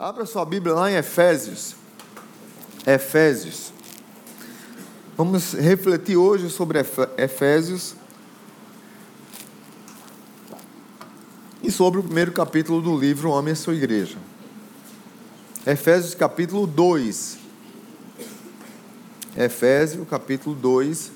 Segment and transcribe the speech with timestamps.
[0.00, 1.74] Abra sua Bíblia lá em Efésios.
[2.86, 3.72] Efésios.
[5.16, 6.78] Vamos refletir hoje sobre
[7.16, 7.96] Efésios
[11.60, 14.18] e sobre o primeiro capítulo do livro Homem e Sua Igreja.
[15.66, 17.36] Efésios capítulo 2.
[19.36, 21.10] Efésios capítulo 2,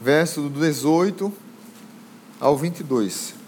[0.00, 1.32] verso do 18
[2.38, 3.42] ao 22.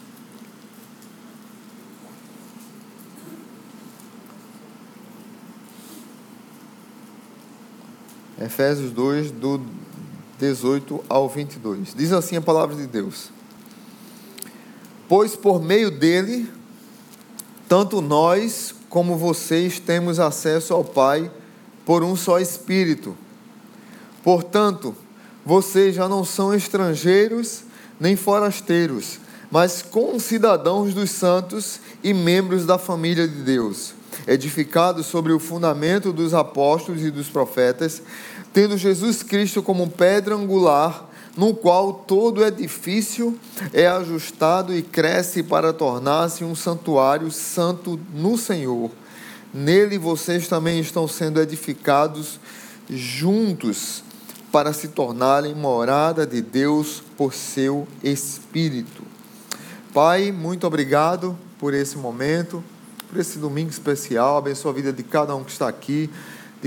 [8.40, 9.60] Efésios 2, do
[10.38, 11.94] 18 ao 22.
[11.94, 13.30] Diz assim a palavra de Deus:
[15.08, 16.50] Pois por meio dele,
[17.66, 21.30] tanto nós como vocês temos acesso ao Pai
[21.86, 23.16] por um só Espírito.
[24.22, 24.94] Portanto,
[25.44, 27.62] vocês já não são estrangeiros
[27.98, 29.18] nem forasteiros,
[29.50, 33.94] mas concidadãos dos santos e membros da família de Deus
[34.26, 38.02] edificado sobre o fundamento dos apóstolos e dos profetas,
[38.56, 43.38] tendo Jesus Cristo como pedra angular, no qual todo edifício
[43.70, 48.90] é ajustado e cresce para tornar-se um santuário santo no Senhor.
[49.52, 52.40] Nele vocês também estão sendo edificados
[52.88, 54.02] juntos
[54.50, 59.02] para se tornarem morada de Deus por seu Espírito.
[59.92, 62.64] Pai, muito obrigado por esse momento
[63.08, 64.36] por esse domingo especial.
[64.36, 66.10] Abençoa a vida de cada um que está aqui,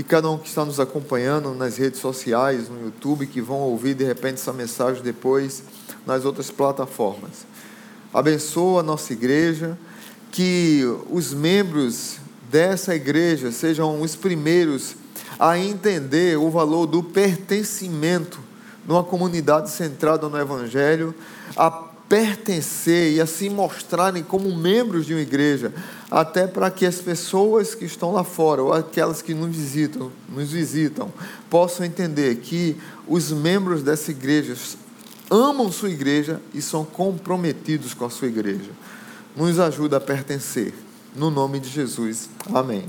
[0.00, 3.92] de cada um que está nos acompanhando nas redes sociais, no YouTube, que vão ouvir
[3.92, 5.62] de repente essa mensagem depois
[6.06, 7.44] nas outras plataformas.
[8.10, 9.76] Abençoa a nossa igreja,
[10.32, 12.16] que os membros
[12.50, 14.96] dessa igreja sejam os primeiros
[15.38, 18.40] a entender o valor do pertencimento
[18.88, 21.14] numa comunidade centrada no Evangelho,
[21.54, 25.74] a pertencer e a se mostrarem como membros de uma igreja,
[26.10, 30.50] até para que as pessoas que estão lá fora ou aquelas que nos visitam, nos
[30.50, 31.12] visitam,
[31.48, 34.56] possam entender que os membros dessa igreja
[35.30, 38.70] amam sua igreja e são comprometidos com a sua igreja.
[39.36, 40.74] Nos ajuda a pertencer.
[41.14, 42.28] No nome de Jesus.
[42.52, 42.84] Amém.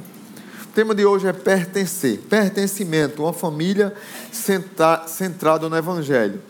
[0.63, 3.93] O tema de hoje é pertencer, pertencimento, uma família
[4.31, 6.41] centrada no Evangelho.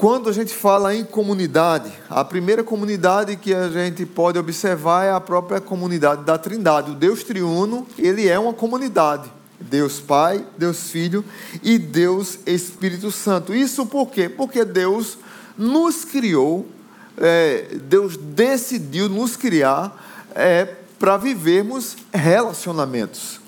[0.00, 5.10] Quando a gente fala em comunidade, a primeira comunidade que a gente pode observar é
[5.10, 6.92] a própria comunidade da Trindade.
[6.92, 9.30] O Deus triuno, ele é uma comunidade.
[9.60, 11.22] Deus Pai, Deus Filho
[11.62, 13.54] e Deus Espírito Santo.
[13.54, 14.26] Isso por quê?
[14.26, 15.18] Porque Deus
[15.54, 16.66] nos criou,
[17.18, 20.64] é, Deus decidiu nos criar é,
[20.98, 23.38] para vivermos relacionamentos.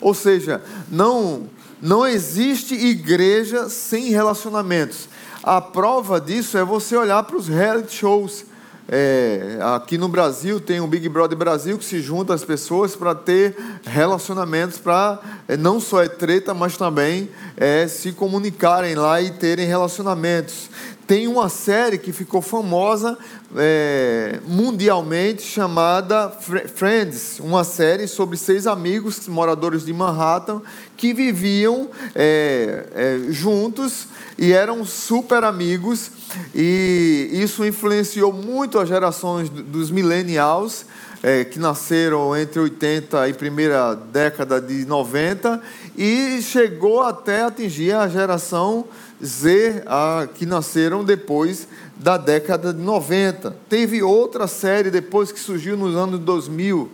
[0.00, 0.60] Ou seja,
[0.90, 1.48] não,
[1.80, 5.08] não existe igreja sem relacionamentos.
[5.46, 8.46] A prova disso é você olhar para os reality shows.
[8.88, 13.14] É, aqui no Brasil tem o Big Brother Brasil que se junta as pessoas para
[13.14, 13.54] ter
[13.84, 17.28] relacionamentos para é, não só é treta, mas também
[17.58, 20.70] é, se comunicarem lá e terem relacionamentos.
[21.06, 23.18] Tem uma série que ficou famosa
[23.56, 26.30] é, mundialmente chamada
[26.74, 30.62] Friends, uma série sobre seis amigos moradores de Manhattan
[30.96, 36.10] que viviam é, é, juntos e eram super amigos.
[36.54, 40.86] E isso influenciou muito as gerações dos millennials
[41.22, 45.60] é, que nasceram entre 80 e primeira década de 90
[45.96, 48.84] e chegou até atingir a geração
[49.22, 53.56] Z, a, que nasceram depois da década de 90.
[53.68, 56.90] Teve outra série depois que surgiu nos anos 2000,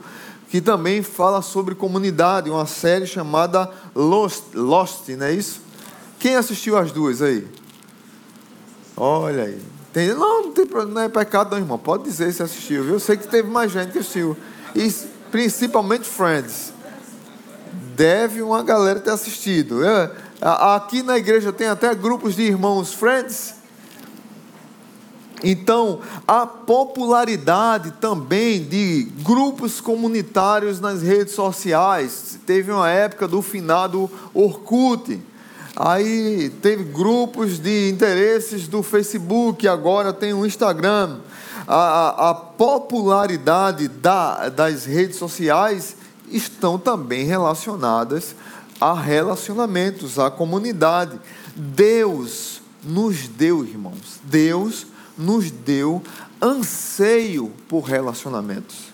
[0.48, 5.60] que também fala sobre comunidade, uma série chamada Lost, Lost não é isso?
[6.18, 7.46] Quem assistiu as duas aí?
[8.96, 9.58] Olha aí.
[9.92, 11.78] Tem, não, não, tem, não é pecado não, irmão.
[11.78, 12.94] Pode dizer se assistiu, viu?
[12.94, 14.36] Eu sei que teve mais gente que assistiu.
[14.74, 14.92] E
[15.30, 16.72] principalmente Friends.
[17.96, 19.84] Deve uma galera ter assistido.
[19.84, 20.10] Eu,
[20.40, 23.54] aqui na igreja tem até grupos de irmãos Friends.
[25.42, 32.38] Então, a popularidade também de grupos comunitários nas redes sociais.
[32.44, 35.18] Teve uma época do finado Orkut
[35.76, 41.18] Aí teve grupos de interesses do Facebook, agora tem o Instagram.
[41.66, 45.96] A, a, a popularidade da, das redes sociais
[46.28, 48.34] estão também relacionadas
[48.80, 51.20] a relacionamentos, à comunidade.
[51.54, 54.86] Deus nos deu, irmãos, Deus
[55.16, 56.02] nos deu
[56.40, 58.90] anseio por relacionamentos.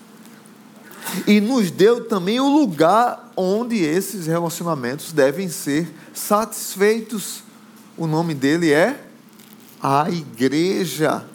[1.25, 7.43] E nos deu também o lugar onde esses relacionamentos devem ser satisfeitos.
[7.95, 9.01] O nome dele é
[9.81, 11.25] a igreja.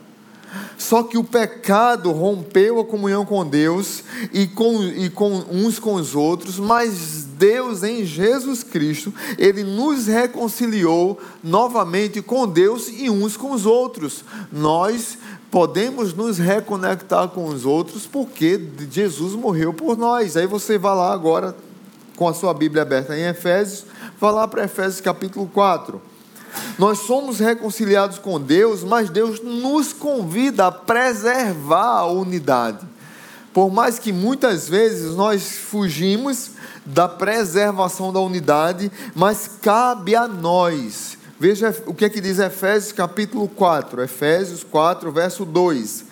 [0.77, 4.03] Só que o pecado rompeu a comunhão com Deus
[4.33, 10.07] e com, e com uns com os outros, mas Deus em Jesus Cristo, Ele nos
[10.07, 14.25] reconciliou novamente com Deus e uns com os outros.
[14.53, 15.19] Nós
[15.51, 18.61] podemos nos reconectar com os outros porque
[18.91, 20.37] Jesus morreu por nós.
[20.37, 21.55] Aí você vai lá agora
[22.17, 23.85] com a sua Bíblia aberta em Efésios,
[24.21, 26.12] vai lá para Efésios capítulo 4.
[26.79, 32.87] Nós somos reconciliados com Deus, mas Deus nos convida a preservar a unidade.
[33.53, 36.53] Por mais que muitas vezes nós fugimos
[36.87, 41.19] da preservação da unidade, mas cabe a nós.
[41.39, 46.05] Veja o que é que diz Efésios capítulo 4, Efésios 4, verso 2.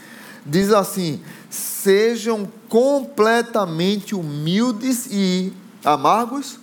[0.44, 5.52] Diz assim: Sejam completamente humildes e
[5.84, 6.58] amargos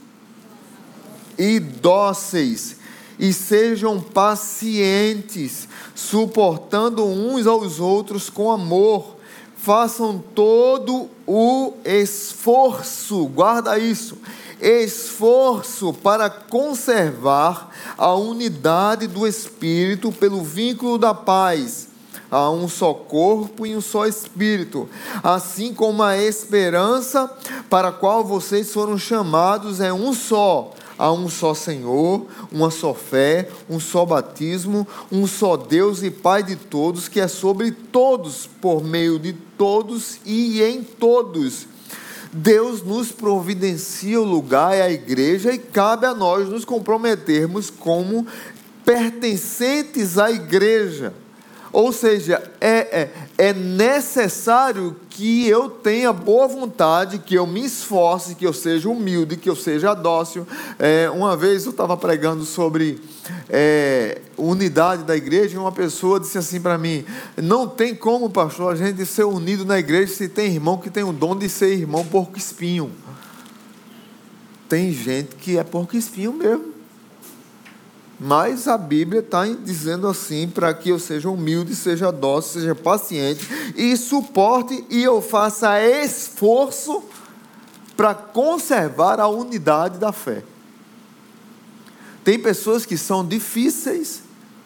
[1.38, 2.77] e dóceis
[3.20, 9.16] e sejam pacientes, suportando uns aos outros com amor.
[9.56, 14.18] Façam todo o esforço, guarda isso,
[14.62, 21.88] esforço para conservar a unidade do Espírito pelo vínculo da paz.
[22.30, 24.90] Há um só corpo e um só espírito,
[25.24, 27.32] assim como a esperança
[27.70, 32.94] para a qual vocês foram chamados é um só Há um só Senhor, uma só
[32.94, 38.50] fé, um só batismo, um só Deus e Pai de todos, que é sobre todos,
[38.60, 41.68] por meio de todos e em todos.
[42.34, 48.26] Deus nos providencia o lugar e a igreja e cabe a nós nos comprometermos como
[48.84, 51.14] pertencentes à igreja.
[51.72, 58.36] Ou seja, é, é, é, necessário que eu tenha boa vontade, que eu me esforce,
[58.36, 60.46] que eu seja humilde, que eu seja dócil.
[60.78, 63.02] É, uma vez eu estava pregando sobre
[63.50, 67.04] é, unidade da igreja e uma pessoa disse assim para mim:
[67.36, 71.04] Não tem como, pastor, a gente ser unido na igreja se tem irmão que tem
[71.04, 72.92] o dom de ser irmão porco espinho.
[74.70, 76.77] Tem gente que é porco espinho mesmo.
[78.20, 83.48] Mas a Bíblia está dizendo assim para que eu seja humilde, seja dócil, seja paciente
[83.76, 87.04] e suporte e eu faça esforço
[87.96, 90.44] para conservar a unidade da fé.
[92.24, 94.22] Tem pessoas que são difíceis,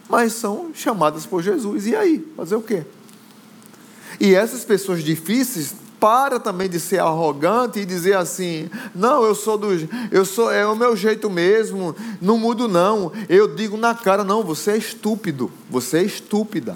[0.09, 1.88] mas são chamadas por Jesus.
[1.88, 2.25] E aí?
[2.36, 2.86] Fazer o quê?
[4.19, 9.56] E essas pessoas difíceis para também de ser arrogante e dizer assim: "Não, eu sou
[9.56, 9.68] do
[10.12, 13.12] eu sou é o meu jeito mesmo, não mudo não".
[13.30, 16.75] Eu digo na cara: "Não, você é estúpido, você é estúpida".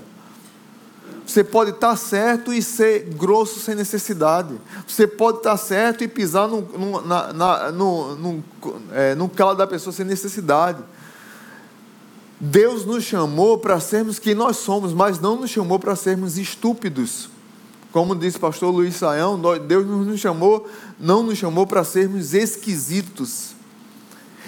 [1.25, 4.53] Você pode estar certo e ser grosso sem necessidade.
[4.87, 8.43] Você pode estar certo e pisar no, no, na, na, no, no,
[8.91, 10.83] é, calo da pessoa sem necessidade.
[12.39, 17.29] Deus nos chamou para sermos quem nós somos, mas não nos chamou para sermos estúpidos.
[17.95, 20.69] Como disse o pastor Luiz Saião, Deus nos chamou,
[20.99, 23.51] não nos chamou para sermos esquisitos.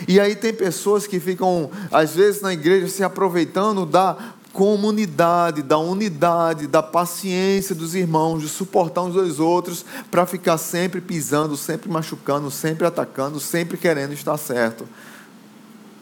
[0.06, 4.18] E aí tem pessoas que ficam, às vezes, na igreja se aproveitando da
[4.52, 11.00] comunidade, da unidade, da paciência dos irmãos, de suportar uns aos outros, para ficar sempre
[11.00, 14.86] pisando, sempre machucando, sempre atacando, sempre querendo estar certo.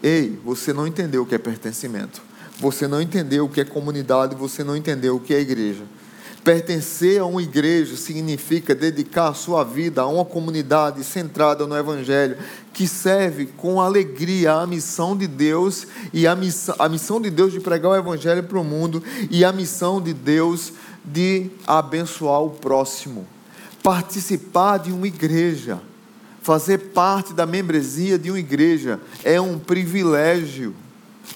[0.01, 2.24] Ei, você não entendeu o que é pertencimento.
[2.59, 5.83] Você não entendeu o que é comunidade, você não entendeu o que é igreja.
[6.45, 12.38] Pertencer a uma igreja significa dedicar a sua vida a uma comunidade centrada no Evangelho,
[12.72, 17.51] que serve com alegria a missão de Deus e a missão, a missão de Deus
[17.51, 20.72] de pregar o Evangelho para o mundo e a missão de Deus
[21.03, 23.25] de abençoar o próximo.
[23.81, 25.81] Participar de uma igreja,
[26.43, 30.75] fazer parte da membresia de uma igreja é um privilégio.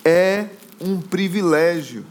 [0.05, 0.45] É
[0.79, 2.05] um privilégio.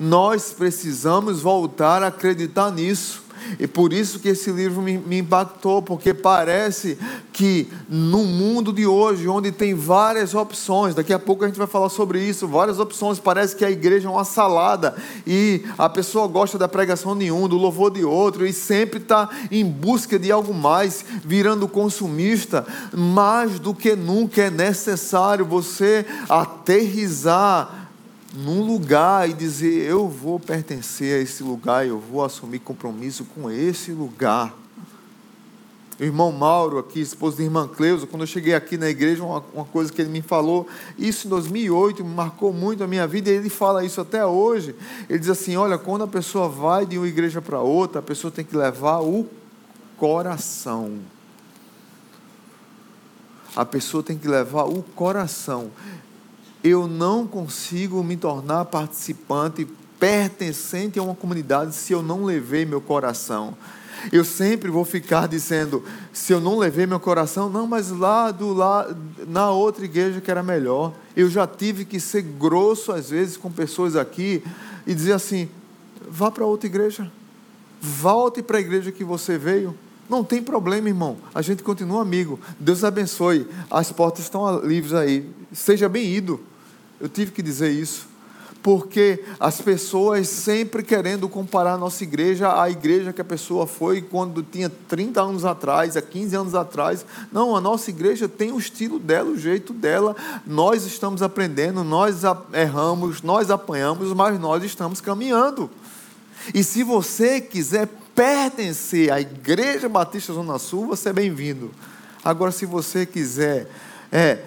[0.00, 3.22] Nós precisamos voltar a acreditar nisso.
[3.58, 6.98] E por isso que esse livro me, me, impactou, porque parece
[7.32, 11.66] que no mundo de hoje, onde tem várias opções, daqui a pouco a gente vai
[11.66, 14.94] falar sobre isso, várias opções, parece que a igreja é uma salada
[15.26, 19.28] e a pessoa gosta da pregação de um, do louvor de outro, e sempre está
[19.50, 22.66] em busca de algo mais, virando consumista.
[22.92, 27.79] Mais do que nunca é necessário você aterrizar
[28.34, 33.50] num lugar e dizer: Eu vou pertencer a esse lugar, eu vou assumir compromisso com
[33.50, 34.54] esse lugar.
[35.98, 39.44] O irmão Mauro, aqui, esposo da irmã Cleusa, quando eu cheguei aqui na igreja, uma,
[39.52, 40.66] uma, coisa que ele me falou,
[40.98, 44.74] isso em 2008 me marcou muito a minha vida, e ele fala isso até hoje.
[45.08, 48.30] Ele diz assim: Olha, quando a pessoa vai de uma igreja para outra, a pessoa
[48.30, 49.26] tem que levar o
[49.98, 51.00] coração.
[53.54, 55.70] A pessoa tem que levar o coração
[56.62, 59.66] eu não consigo me tornar participante
[59.98, 63.56] pertencente a uma comunidade se eu não levei meu coração.
[64.10, 68.54] Eu sempre vou ficar dizendo, se eu não levei meu coração, não, mas lá do
[68.54, 68.88] lá
[69.28, 70.94] na outra igreja que era melhor.
[71.14, 74.42] Eu já tive que ser grosso às vezes com pessoas aqui
[74.86, 75.50] e dizer assim:
[76.08, 77.10] vá para outra igreja.
[77.80, 79.74] Volte para a igreja que você veio.
[80.08, 81.18] Não tem problema, irmão.
[81.34, 82.40] A gente continua amigo.
[82.58, 83.46] Deus abençoe.
[83.70, 85.30] As portas estão livres aí.
[85.52, 86.40] Seja bem-indo.
[87.00, 88.10] Eu tive que dizer isso
[88.62, 94.02] porque as pessoas sempre querendo comparar a nossa igreja à igreja que a pessoa foi
[94.02, 97.04] quando tinha 30 anos atrás, há 15 anos atrás.
[97.32, 100.14] Não, a nossa igreja tem o estilo dela, o jeito dela.
[100.46, 105.70] Nós estamos aprendendo, nós erramos, nós apanhamos, mas nós estamos caminhando.
[106.54, 111.70] E se você quiser pertencer à Igreja Batista Zona Sul, você é bem-vindo.
[112.24, 113.70] Agora, se você quiser
[114.12, 114.42] é, é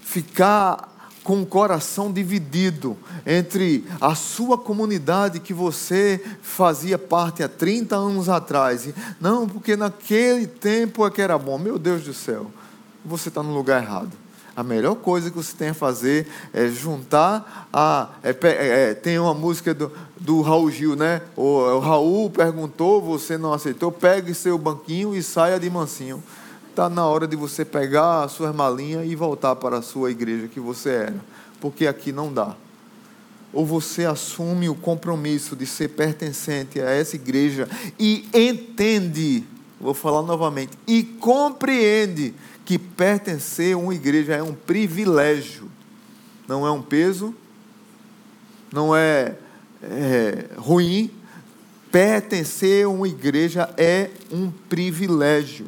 [0.00, 0.87] ficar
[1.28, 8.30] com o coração dividido entre a sua comunidade que você fazia parte há 30 anos
[8.30, 8.88] atrás.
[9.20, 11.58] Não, porque naquele tempo é que era bom.
[11.58, 12.46] Meu Deus do céu,
[13.04, 14.10] você está no lugar errado.
[14.56, 18.08] A melhor coisa que você tem a fazer é juntar a.
[18.22, 21.20] É, é, é, tem uma música do, do Raul Gil, né?
[21.36, 26.22] O, o Raul perguntou, você não aceitou, pegue seu banquinho e saia de mansinho
[26.78, 30.46] está na hora de você pegar as suas malinhas e voltar para a sua igreja
[30.46, 31.16] que você era,
[31.60, 32.54] porque aqui não dá.
[33.52, 37.68] Ou você assume o compromisso de ser pertencente a essa igreja
[37.98, 39.42] e entende,
[39.80, 42.32] vou falar novamente, e compreende
[42.64, 45.68] que pertencer a uma igreja é um privilégio,
[46.46, 47.34] não é um peso,
[48.72, 49.34] não é,
[49.82, 51.10] é ruim.
[51.90, 55.66] Pertencer a uma igreja é um privilégio.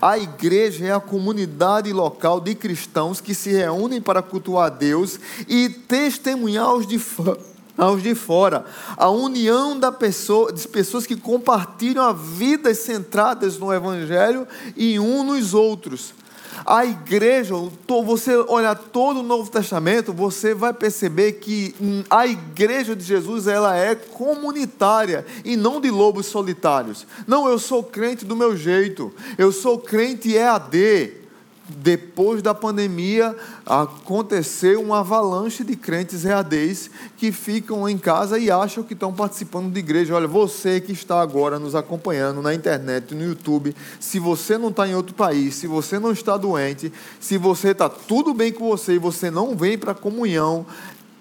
[0.00, 5.18] A igreja é a comunidade local de cristãos que se reúnem para cultuar a Deus
[5.48, 7.00] e testemunhar aos de,
[7.76, 8.66] aos de fora.
[8.96, 15.24] A união da pessoa, de pessoas que compartilham a vidas centradas no Evangelho e um
[15.24, 16.12] nos outros.
[16.70, 17.54] A igreja,
[18.04, 21.74] você olhar todo o Novo Testamento, você vai perceber que
[22.10, 27.06] a igreja de Jesus ela é comunitária e não de lobos solitários.
[27.26, 29.10] Não, eu sou crente do meu jeito.
[29.38, 31.17] Eu sou crente EAD
[31.68, 38.82] depois da pandemia, aconteceu uma avalanche de crentes readês que ficam em casa e acham
[38.82, 40.14] que estão participando de igreja.
[40.14, 44.88] Olha, você que está agora nos acompanhando na internet, no YouTube, se você não está
[44.88, 48.94] em outro país, se você não está doente, se você está tudo bem com você
[48.94, 50.64] e você não vem para a comunhão,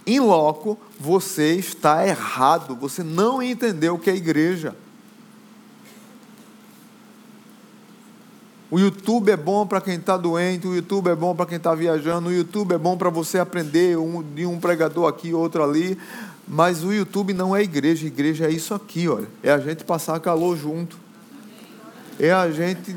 [0.05, 4.73] em loco, você está errado, você não entendeu o que é igreja.
[8.69, 11.73] O YouTube é bom para quem está doente, o YouTube é bom para quem está
[11.73, 15.97] viajando, o YouTube é bom para você aprender um, de um pregador aqui, outro ali.
[16.45, 19.27] Mas o YouTube não é igreja, igreja é isso aqui, olha.
[19.41, 20.97] É a gente passar calor junto.
[22.19, 22.95] É a gente.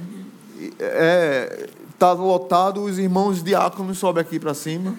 [0.78, 4.94] É, tá lotado, os irmãos diáconos sobem aqui para cima.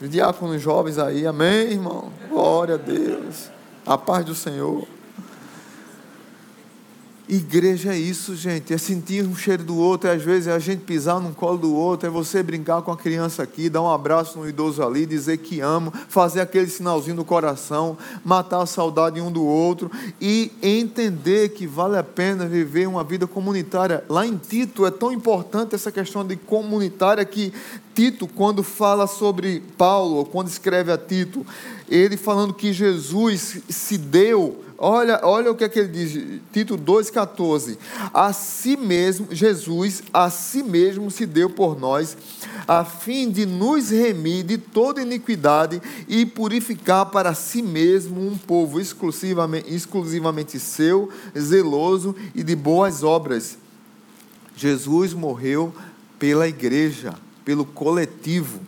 [0.00, 2.12] Os diáconos jovens aí, amém, irmão?
[2.28, 3.50] Glória a Deus.
[3.86, 4.86] A paz do Senhor.
[7.34, 10.58] Igreja é isso, gente, é sentir um cheiro do outro, é às vezes é a
[10.58, 13.90] gente pisar no colo do outro, é você brincar com a criança aqui, dar um
[13.90, 19.18] abraço no idoso ali, dizer que amo, fazer aquele sinalzinho do coração, matar a saudade
[19.18, 24.04] um do outro e entender que vale a pena viver uma vida comunitária.
[24.10, 27.50] Lá em Tito é tão importante essa questão de comunitária que
[27.94, 31.46] Tito, quando fala sobre Paulo, quando escreve a Tito,
[31.88, 36.76] ele falando que Jesus se deu Olha, olha o que, é que ele diz, Tito
[36.76, 37.78] 2,14.
[38.12, 42.16] A si mesmo, Jesus, a si mesmo se deu por nós,
[42.66, 48.80] a fim de nos remir de toda iniquidade e purificar para si mesmo um povo
[48.80, 51.08] exclusivamente, exclusivamente seu,
[51.38, 53.56] zeloso e de boas obras.
[54.56, 55.72] Jesus morreu
[56.18, 58.58] pela igreja, pelo coletivo.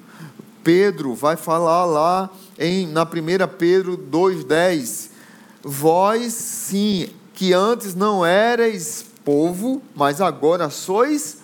[0.63, 3.07] Pedro vai falar lá em, na 1
[3.59, 5.14] Pedro 2,10
[5.65, 11.39] Vós sim, que antes não erais povo, mas agora sois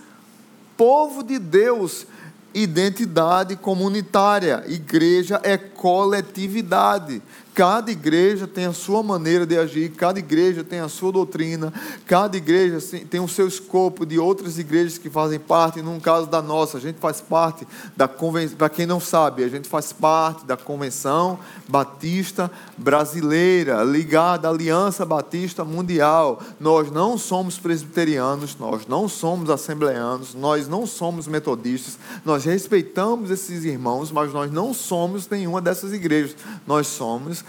[0.76, 2.06] povo de Deus.
[2.52, 4.62] Identidade comunitária.
[4.66, 7.22] Igreja é coletividade.
[7.60, 11.70] Cada igreja tem a sua maneira de agir, cada igreja tem a sua doutrina,
[12.06, 12.78] cada igreja
[13.10, 15.82] tem o seu escopo de outras igrejas que fazem parte.
[15.82, 19.48] No caso da nossa, a gente faz parte da convenção, para quem não sabe, a
[19.48, 21.38] gente faz parte da Convenção
[21.68, 26.40] Batista Brasileira, ligada à Aliança Batista Mundial.
[26.58, 33.66] Nós não somos presbiterianos, nós não somos assembleanos, nós não somos metodistas, nós respeitamos esses
[33.66, 36.34] irmãos, mas nós não somos nenhuma dessas igrejas.
[36.66, 37.44] Nós somos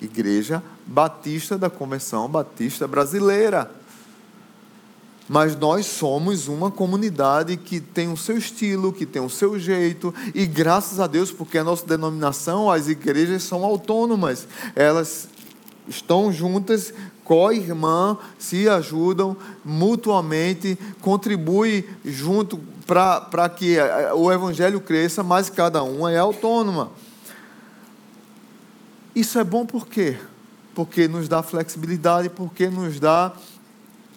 [0.00, 3.70] Igreja Batista da Convenção Batista Brasileira.
[5.28, 10.14] Mas nós somos uma comunidade que tem o seu estilo, que tem o seu jeito,
[10.34, 14.46] e graças a Deus, porque a nossa denominação, as igrejas são autônomas,
[14.76, 15.28] elas
[15.88, 16.92] estão juntas,
[17.24, 19.34] co-irmã, se ajudam
[19.64, 23.78] mutuamente, contribuem junto para que
[24.14, 26.90] o evangelho cresça, mas cada uma é autônoma.
[29.14, 30.16] Isso é bom por quê?
[30.74, 33.32] Porque nos dá flexibilidade, porque nos dá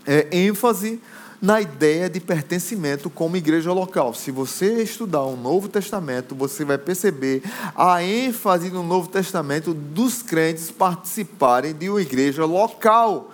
[0.07, 0.99] é, ênfase
[1.39, 4.13] na ideia de pertencimento como igreja local.
[4.15, 7.43] Se você estudar o Novo Testamento, você vai perceber
[7.75, 13.31] a ênfase no Novo Testamento dos crentes participarem de uma igreja local.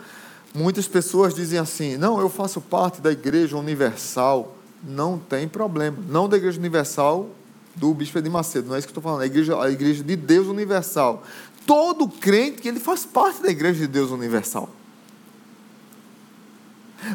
[0.54, 4.58] Muitas pessoas dizem assim: não, eu faço parte da igreja universal.
[4.86, 5.98] Não tem problema.
[6.10, 7.30] Não da igreja universal
[7.76, 10.04] do bispo de Macedo, não é isso que eu estou falando, a igreja, a igreja
[10.04, 11.24] de Deus universal.
[11.66, 14.70] Todo crente que ele faz parte da igreja de Deus universal.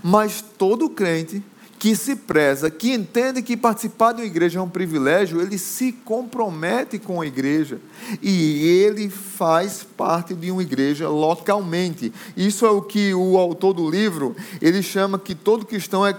[0.03, 1.43] Mas todo crente
[1.79, 5.93] que se preza, que entende que participar de uma igreja é um privilégio, ele se
[5.93, 7.79] compromete com a igreja
[8.21, 12.13] e ele faz parte de uma igreja localmente.
[12.37, 16.13] Isso é o que o autor do livro, ele chama que todo cristão é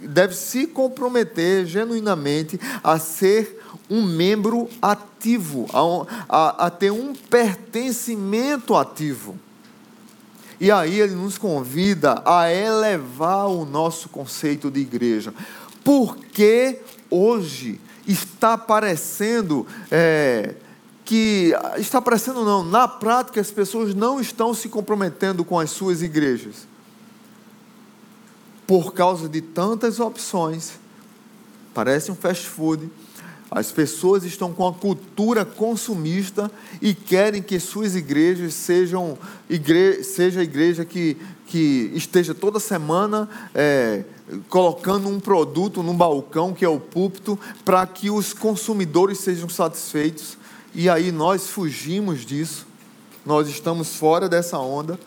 [0.00, 8.74] deve se comprometer genuinamente a ser um membro ativo, a, a, a ter um pertencimento
[8.74, 9.38] ativo.
[10.60, 15.34] E aí ele nos convida a elevar o nosso conceito de igreja.
[15.82, 20.54] Porque hoje está parecendo é,
[21.04, 21.52] que.
[21.76, 26.66] Está parecendo não, na prática as pessoas não estão se comprometendo com as suas igrejas.
[28.66, 30.72] Por causa de tantas opções.
[31.74, 32.88] Parece um fast food
[33.54, 36.50] as pessoas estão com a cultura consumista
[36.82, 39.16] e querem que suas igrejas sejam
[39.48, 44.04] igre, seja a igreja que, que esteja toda semana é,
[44.48, 50.36] colocando um produto no balcão, que é o púlpito, para que os consumidores sejam satisfeitos.
[50.74, 52.66] E aí nós fugimos disso,
[53.24, 54.98] nós estamos fora dessa onda.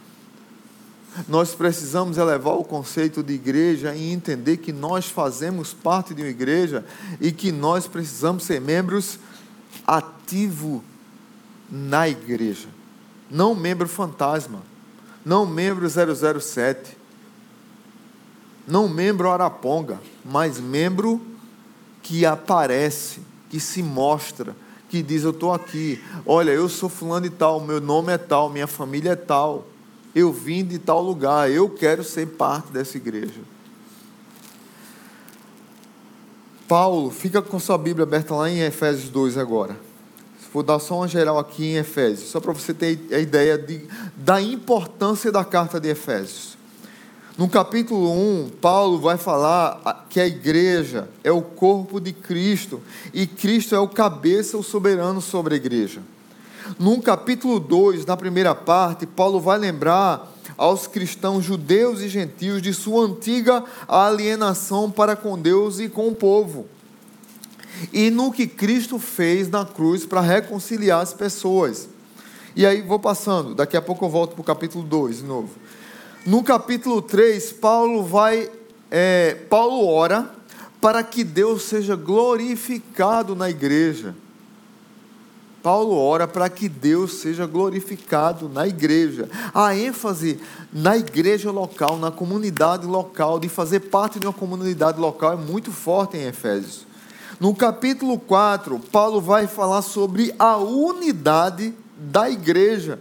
[1.28, 6.30] Nós precisamos elevar o conceito de igreja e entender que nós fazemos parte de uma
[6.30, 6.86] igreja
[7.20, 9.18] e que nós precisamos ser membros
[9.86, 10.82] ativos
[11.72, 12.68] na igreja.
[13.30, 14.62] Não membro fantasma,
[15.26, 16.96] não membro 007,
[18.68, 21.22] não membro araponga, mas membro
[22.04, 24.56] que aparece, que se mostra,
[24.90, 28.50] que diz: Eu estou aqui, olha, eu sou fulano e tal, meu nome é tal,
[28.50, 29.66] minha família é tal
[30.18, 33.40] eu vim de tal lugar, eu quero ser parte dessa igreja.
[36.68, 39.78] Paulo, fica com sua Bíblia aberta lá em Efésios 2 agora.
[40.52, 43.88] Vou dar só uma geral aqui em Efésios, só para você ter a ideia de,
[44.16, 46.58] da importância da carta de Efésios.
[47.38, 52.82] No capítulo 1, Paulo vai falar que a igreja é o corpo de Cristo
[53.14, 56.02] e Cristo é o cabeça, o soberano sobre a igreja.
[56.80, 62.74] No capítulo 2, na primeira parte, Paulo vai lembrar aos cristãos judeus e gentios de
[62.74, 66.68] sua antiga alienação para com Deus e com o povo.
[67.94, 71.88] E no que Cristo fez na cruz para reconciliar as pessoas.
[72.56, 75.50] E aí vou passando, daqui a pouco eu volto para o capítulo 2 de novo.
[76.26, 78.50] No capítulo 3, Paulo vai.
[78.90, 80.30] É, Paulo ora
[80.82, 84.16] para que Deus seja glorificado na igreja.
[85.68, 89.28] Paulo ora para que Deus seja glorificado na igreja.
[89.54, 90.40] A ênfase
[90.72, 95.70] na igreja local, na comunidade local, de fazer parte de uma comunidade local é muito
[95.74, 96.88] forte em Efésios.
[97.38, 102.98] No capítulo 4, Paulo vai falar sobre a unidade da igreja.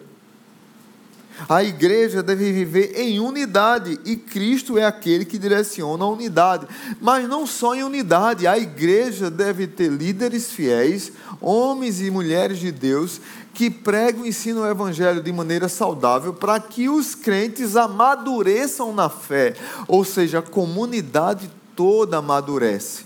[1.49, 6.67] A igreja deve viver em unidade e Cristo é aquele que direciona a unidade.
[7.01, 12.73] Mas não só em unidade, a igreja deve ter líderes fiéis, homens e mulheres de
[12.73, 13.21] Deus,
[13.53, 19.09] que pregam e ensinam o evangelho de maneira saudável para que os crentes amadureçam na
[19.09, 19.55] fé.
[19.87, 23.05] Ou seja, a comunidade toda amadurece.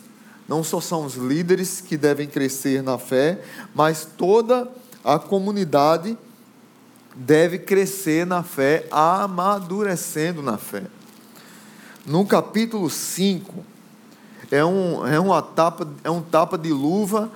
[0.49, 3.40] Não só são os líderes que devem crescer na fé,
[3.75, 4.69] mas toda
[5.05, 6.16] a comunidade
[7.14, 10.85] deve crescer na fé, amadurecendo na fé.
[12.07, 13.64] No capítulo 5,
[14.51, 17.31] é um, é, uma tapa, é um tapa de luva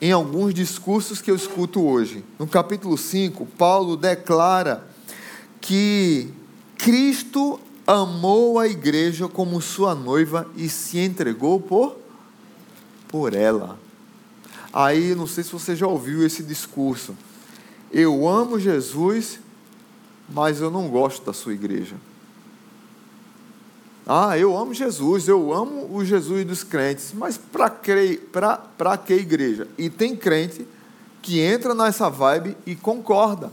[0.00, 2.24] em alguns discursos que eu escuto hoje.
[2.38, 4.86] No capítulo 5, Paulo declara
[5.60, 6.28] que
[6.76, 11.96] Cristo amou a igreja como sua noiva e se entregou por,
[13.08, 13.78] por ela.
[14.72, 17.14] Aí, não sei se você já ouviu esse discurso
[17.92, 19.38] Eu amo Jesus,
[20.28, 21.96] mas eu não gosto da sua igreja.
[24.06, 29.66] Ah, eu amo Jesus, eu amo o Jesus dos crentes, mas para que igreja?
[29.78, 30.68] E tem crente
[31.22, 33.50] que entra nessa vibe e concorda.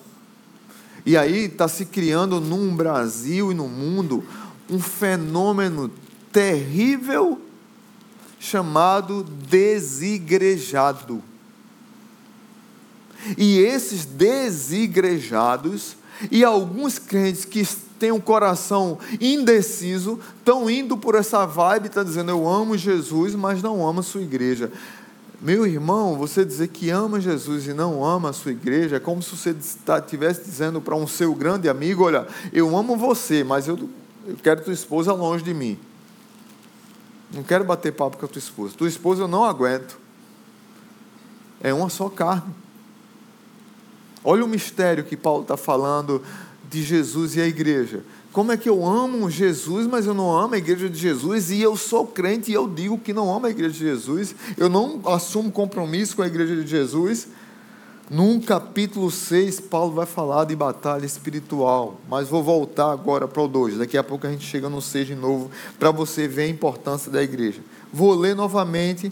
[1.05, 4.23] E aí está se criando num Brasil e no mundo
[4.69, 5.89] um fenômeno
[6.33, 7.39] terrível
[8.39, 11.23] chamado desigrejado.
[13.37, 15.95] E esses desigrejados
[16.29, 17.65] e alguns crentes que
[17.99, 23.61] têm um coração indeciso estão indo por essa vibe, estão dizendo eu amo Jesus, mas
[23.61, 24.71] não amo a sua igreja.
[25.41, 29.23] Meu irmão, você dizer que ama Jesus e não ama a sua igreja é como
[29.23, 29.55] se você
[29.99, 33.89] estivesse dizendo para um seu grande amigo: Olha, eu amo você, mas eu,
[34.27, 35.79] eu quero tua esposa longe de mim.
[37.33, 38.75] Não quero bater papo com a tua esposa.
[38.77, 39.97] Tua esposa eu não aguento.
[41.59, 42.53] É uma só carne.
[44.23, 46.21] Olha o mistério que Paulo está falando
[46.69, 48.03] de Jesus e a igreja.
[48.31, 51.61] Como é que eu amo Jesus, mas eu não amo a igreja de Jesus, e
[51.61, 55.01] eu sou crente e eu digo que não amo a igreja de Jesus, eu não
[55.05, 57.27] assumo compromisso com a igreja de Jesus.
[58.09, 63.47] Num capítulo 6, Paulo vai falar de batalha espiritual, mas vou voltar agora para o
[63.47, 63.77] 2.
[63.77, 67.11] Daqui a pouco a gente chega no 6 de novo, para você ver a importância
[67.11, 67.61] da igreja.
[67.91, 69.11] Vou ler novamente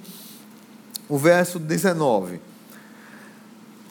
[1.09, 2.39] o verso 19.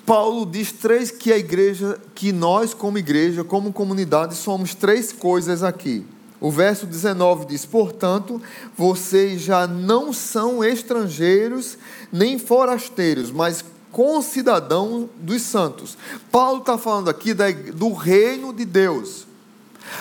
[0.08, 5.62] Paulo diz três que a igreja, que nós como igreja, como comunidade, somos três coisas
[5.62, 6.02] aqui.
[6.40, 8.40] O verso 19 diz: Portanto,
[8.74, 11.76] vocês já não são estrangeiros
[12.10, 15.98] nem forasteiros, mas concidadãos dos santos.
[16.32, 17.34] Paulo está falando aqui
[17.74, 19.26] do reino de Deus.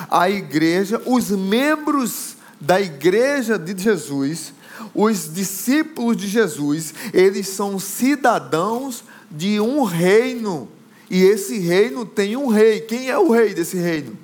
[0.09, 4.53] A igreja, os membros da igreja de Jesus,
[4.95, 10.69] os discípulos de Jesus, eles são cidadãos de um reino.
[11.09, 12.81] E esse reino tem um rei.
[12.81, 14.17] Quem é o rei desse reino?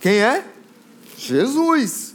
[0.00, 0.44] Quem é?
[1.16, 2.14] Jesus.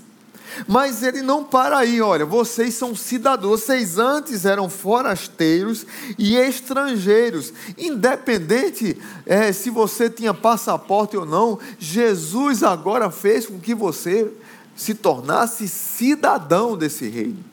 [0.67, 5.86] Mas ele não para aí, olha, vocês são cidadãos, vocês antes eram forasteiros
[6.17, 13.74] e estrangeiros, independente é, se você tinha passaporte ou não, Jesus agora fez com que
[13.74, 14.32] você
[14.76, 17.53] se tornasse cidadão desse reino.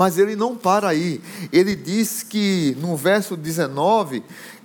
[0.00, 1.20] Mas ele não para aí.
[1.52, 4.22] Ele diz que no verso 19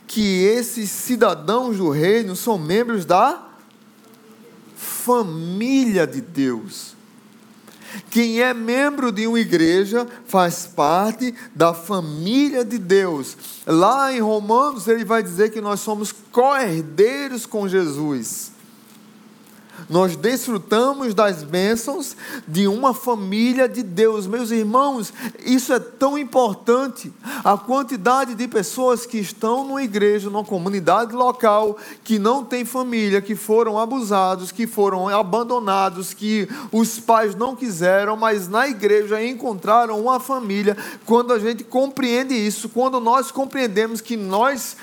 [0.07, 3.45] que esses cidadãos do reino são membros da
[4.77, 6.95] família de Deus.
[8.09, 13.35] Quem é membro de uma igreja faz parte da família de Deus.
[13.67, 18.54] Lá em Romanos ele vai dizer que nós somos co-herdeiros com Jesus
[19.89, 22.15] nós desfrutamos das bênçãos
[22.47, 24.25] de uma família de Deus.
[24.25, 25.13] Meus irmãos,
[25.45, 27.13] isso é tão importante.
[27.43, 33.21] A quantidade de pessoas que estão numa igreja, numa comunidade local, que não tem família,
[33.21, 39.99] que foram abusados, que foram abandonados, que os pais não quiseram, mas na igreja encontraram
[39.99, 40.75] uma família.
[41.05, 44.75] Quando a gente compreende isso, quando nós compreendemos que nós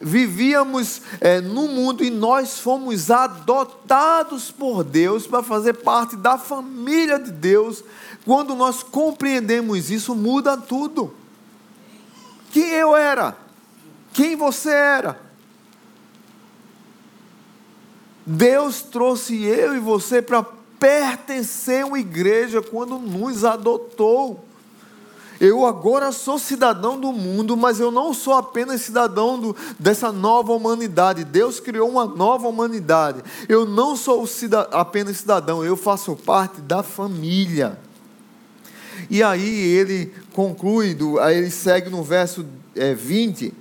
[0.00, 7.18] vivíamos é, no mundo e nós fomos adotados por Deus para fazer parte da família
[7.18, 7.82] de Deus.
[8.24, 11.14] Quando nós compreendemos isso, muda tudo.
[12.50, 13.36] Quem eu era?
[14.12, 15.20] Quem você era?
[18.24, 20.42] Deus trouxe eu e você para
[20.78, 24.45] pertencer a uma igreja quando nos adotou.
[25.40, 30.52] Eu agora sou cidadão do mundo, mas eu não sou apenas cidadão do, dessa nova
[30.52, 31.24] humanidade.
[31.24, 33.22] Deus criou uma nova humanidade.
[33.48, 34.26] Eu não sou
[34.72, 37.78] apenas cidadão, eu faço parte da família.
[39.10, 43.52] E aí ele conclui, aí ele segue no verso é, 20.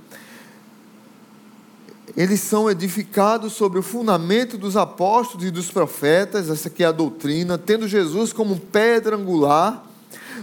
[2.15, 6.91] Eles são edificados sobre o fundamento dos apóstolos e dos profetas, essa aqui é a
[6.93, 9.85] doutrina, tendo Jesus como pedra angular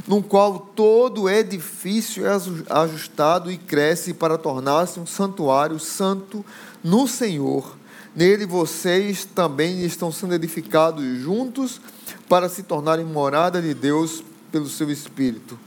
[0.07, 2.31] no qual todo edifício é
[2.71, 6.45] ajustado e cresce para tornar-se um santuário santo
[6.83, 7.77] no Senhor.
[8.15, 11.81] Nele vocês também estão sendo edificados juntos
[12.29, 15.59] para se tornarem morada de Deus pelo seu Espírito.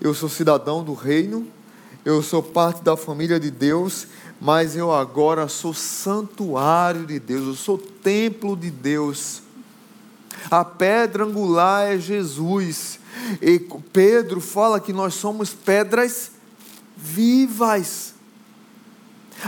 [0.00, 1.46] Eu sou cidadão do reino,
[2.04, 4.06] eu sou parte da família de Deus,
[4.40, 9.42] mas eu agora sou santuário de Deus, eu sou templo de Deus.
[10.50, 12.98] A pedra angular é Jesus.
[13.40, 13.58] E
[13.92, 16.32] Pedro fala que nós somos pedras
[16.96, 18.12] vivas.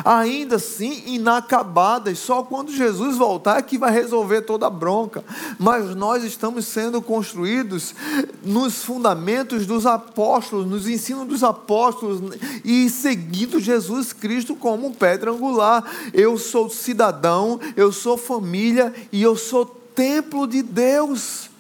[0.04, 2.18] ainda assim inacabadas.
[2.18, 5.22] Só quando Jesus voltar é que vai resolver toda a bronca.
[5.58, 7.94] Mas nós estamos sendo construídos
[8.42, 12.20] nos fundamentos dos apóstolos, nos ensinos dos apóstolos
[12.64, 15.84] e seguindo Jesus Cristo como pedra angular.
[16.12, 21.50] Eu sou cidadão, eu sou família e eu sou templo de Deus.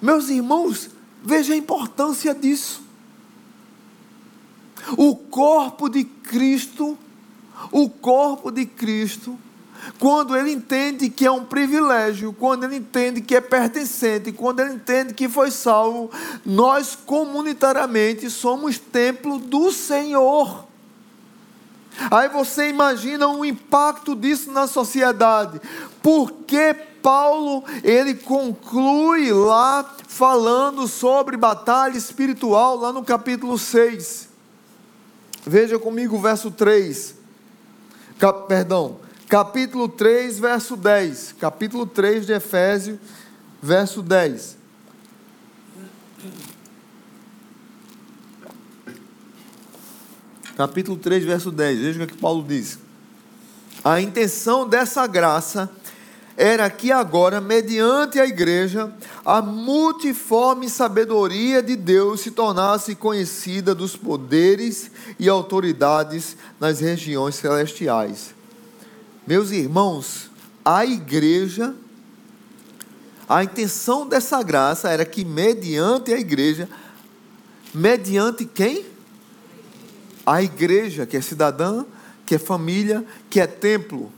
[0.00, 0.88] Meus irmãos,
[1.22, 2.82] veja a importância disso.
[4.96, 6.98] O corpo de Cristo
[7.70, 9.38] o corpo de Cristo,
[9.98, 14.74] quando ele entende que é um privilégio, quando ele entende que é pertencente, quando ele
[14.74, 16.10] entende que foi salvo,
[16.44, 20.66] nós comunitariamente somos templo do Senhor.
[22.10, 25.60] Aí você imagina o impacto disso na sociedade.
[26.02, 34.28] Porque Paulo, ele conclui lá falando sobre batalha espiritual lá no capítulo 6.
[35.44, 37.20] Veja comigo o verso 3
[38.20, 41.36] cap, perdão, capítulo 3, verso 10.
[41.40, 42.98] Capítulo 3 de Efésios,
[43.62, 44.58] verso 10.
[50.60, 51.78] Capítulo 3, verso 10.
[51.78, 52.78] Veja o que Paulo diz.
[53.82, 55.70] A intenção dessa graça
[56.36, 58.92] era que agora, mediante a igreja,
[59.24, 68.34] a multiforme sabedoria de Deus se tornasse conhecida dos poderes e autoridades nas regiões celestiais.
[69.26, 70.30] Meus irmãos,
[70.62, 71.74] a igreja,
[73.26, 76.68] a intenção dessa graça era que, mediante a igreja,
[77.72, 78.89] mediante quem?
[80.30, 81.84] A igreja, que é cidadã,
[82.24, 84.12] que é família, que é templo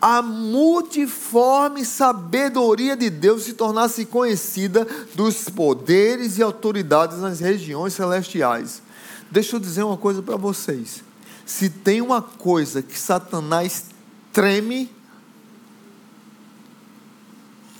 [0.00, 8.82] a multiforme sabedoria de Deus se tornasse conhecida dos poderes e autoridades nas regiões celestiais.
[9.30, 11.02] Deixa eu dizer uma coisa para vocês.
[11.44, 13.86] Se tem uma coisa que Satanás
[14.32, 14.90] treme,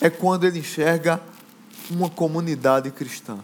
[0.00, 1.20] é quando ele enxerga
[1.90, 3.38] uma comunidade cristã.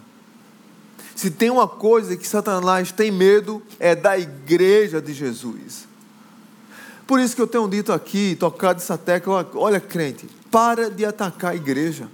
[1.21, 5.87] Se tem uma coisa que Satanás tem medo, é da igreja de Jesus.
[7.05, 11.51] Por isso que eu tenho dito aqui, tocado essa tecla, olha crente, para de atacar
[11.51, 12.07] a igreja.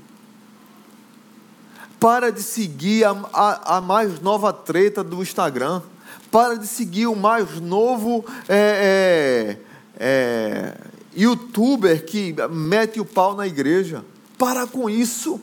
[1.97, 5.81] Para de seguir a, a, a mais nova treta do Instagram.
[6.29, 9.57] Para de seguir o mais novo é,
[9.97, 10.77] é, é,
[11.15, 14.03] youtuber que mete o pau na igreja.
[14.37, 15.41] Para com isso.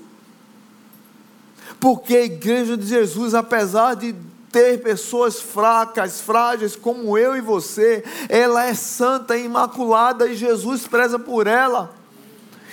[1.85, 4.15] Porque a igreja de Jesus, apesar de
[4.51, 8.03] ter pessoas fracas, frágeis como eu e você.
[8.27, 11.95] Ela é santa, imaculada e Jesus preza por ela.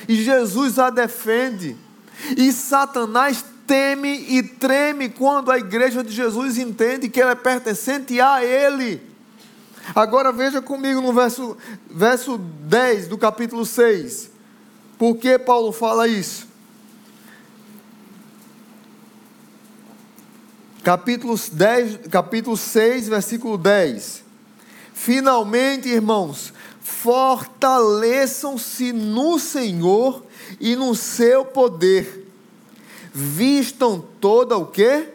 [0.08, 1.76] E Jesus a defende.
[2.38, 8.22] E Satanás teme e treme quando a igreja de Jesus entende que ela é pertencente
[8.22, 9.02] a Ele.
[9.94, 11.58] Agora veja comigo no verso,
[11.90, 14.32] verso 10 do capítulo 6.
[14.98, 16.51] Por que Paulo fala isso?
[20.84, 24.24] Capítulo, 10, capítulo 6, versículo 10.
[24.94, 30.24] Finalmente, irmãos, fortaleçam-se no Senhor
[30.60, 32.28] e no seu poder.
[33.14, 35.10] Vistam toda o quê?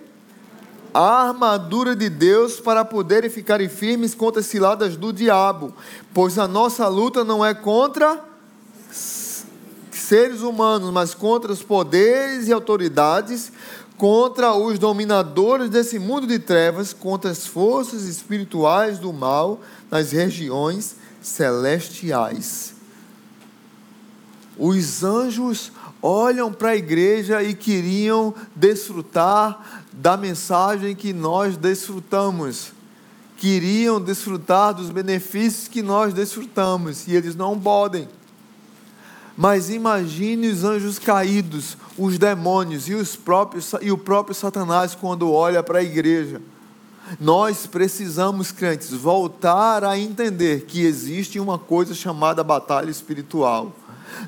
[0.93, 5.75] A armadura de Deus para poderem ficarem firmes contra as ciladas do diabo,
[6.15, 8.25] pois a nossa luta não é contra
[10.07, 13.53] seres humanos, mas contra os poderes e autoridades,
[13.97, 20.97] contra os dominadores desse mundo de trevas, contra as forças espirituais do mal nas regiões
[21.23, 22.75] celestiais.
[24.59, 32.73] Os anjos olham para a igreja e queriam desfrutar da mensagem que nós desfrutamos.
[33.37, 38.09] Queriam desfrutar dos benefícios que nós desfrutamos e eles não podem.
[39.37, 45.31] Mas imagine os anjos caídos, os demônios e, os próprios, e o próprio Satanás quando
[45.31, 46.41] olha para a igreja.
[47.21, 53.73] Nós precisamos, crentes, voltar a entender que existe uma coisa chamada batalha espiritual.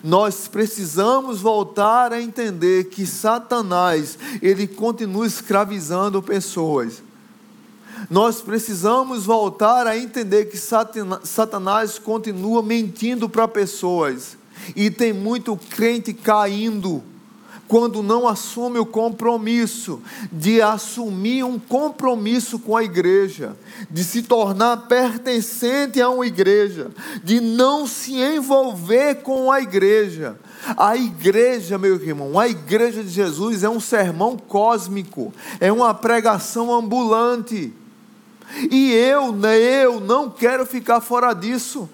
[0.05, 7.03] Nós precisamos voltar a entender que Satanás, ele continua escravizando pessoas.
[8.09, 14.38] Nós precisamos voltar a entender que Satanás continua mentindo para pessoas.
[14.75, 17.03] E tem muito crente caindo
[17.69, 20.01] quando não assume o compromisso
[20.33, 23.55] de assumir um compromisso com a igreja,
[23.91, 26.91] de se tornar pertencente a uma igreja,
[27.23, 30.39] de não se envolver com a igreja.
[30.77, 36.75] A igreja, meu irmão, a igreja de Jesus é um sermão cósmico, é uma pregação
[36.75, 37.73] ambulante.
[38.71, 41.89] E eu, eu não quero ficar fora disso.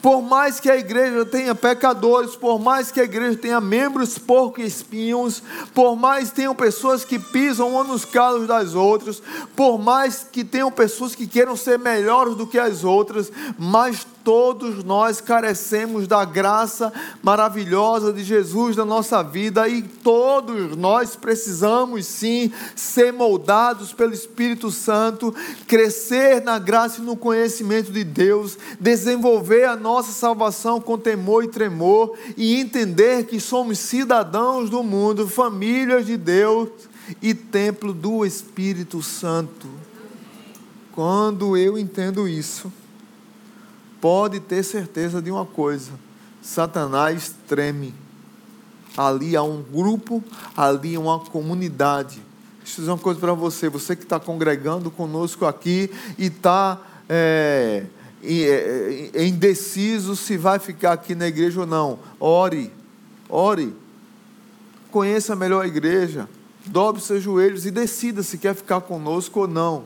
[0.00, 4.60] Por mais que a igreja tenha pecadores, por mais que a igreja tenha membros porco
[4.60, 5.42] e espinhos,
[5.74, 9.22] por mais que tenham pessoas que pisam um nos calos das outras,
[9.54, 14.84] por mais que tenham pessoas que queiram ser melhores do que as outras, mas todos
[14.84, 22.52] nós carecemos da graça maravilhosa de Jesus na nossa vida e todos nós precisamos sim
[22.76, 25.34] ser moldados pelo Espírito Santo,
[25.66, 31.48] crescer na graça e no conhecimento de Deus, desenvolver a nossa salvação com temor e
[31.48, 36.68] tremor e entender que somos cidadãos do mundo, famílias de Deus
[37.20, 39.68] e templo do Espírito Santo.
[40.92, 42.70] Quando eu entendo isso,
[44.02, 45.92] pode ter certeza de uma coisa:
[46.42, 47.94] Satanás treme.
[48.94, 50.22] Ali há um grupo,
[50.54, 52.20] ali há uma comunidade.
[52.58, 55.88] Deixa eu dizer uma coisa para você: você que está congregando conosco aqui
[56.18, 57.84] e está é,
[58.22, 62.70] é, é, indeciso se vai ficar aqui na igreja ou não, ore,
[63.28, 63.74] ore.
[64.90, 66.28] Conheça melhor a igreja,
[66.66, 69.84] dobre seus joelhos e decida se quer ficar conosco ou não.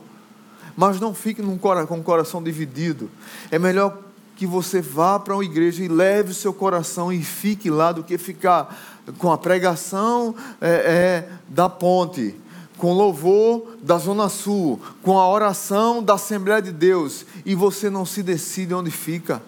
[0.76, 3.08] Mas não fique com o coração dividido.
[3.50, 4.05] É melhor
[4.36, 8.04] que você vá para uma igreja e leve o seu coração e fique lá do
[8.04, 12.34] que ficar com a pregação é, é, da ponte,
[12.76, 18.04] com louvor da Zona Sul, com a oração da Assembleia de Deus e você não
[18.04, 19.42] se decide onde fica.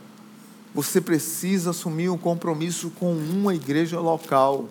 [0.74, 4.68] Você precisa assumir um compromisso com uma igreja local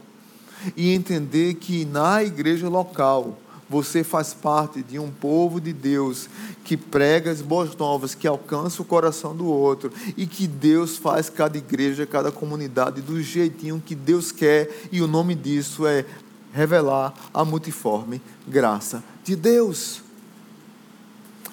[0.76, 3.38] e entender que na igreja local
[3.70, 6.30] você faz parte de um povo de Deus
[6.64, 11.30] que prega as boas novas, que alcança o coração do outro e que Deus faz
[11.30, 16.06] cada igreja, cada comunidade do jeitinho que Deus quer, e o nome disso é
[16.54, 20.02] revelar a multiforme graça de Deus.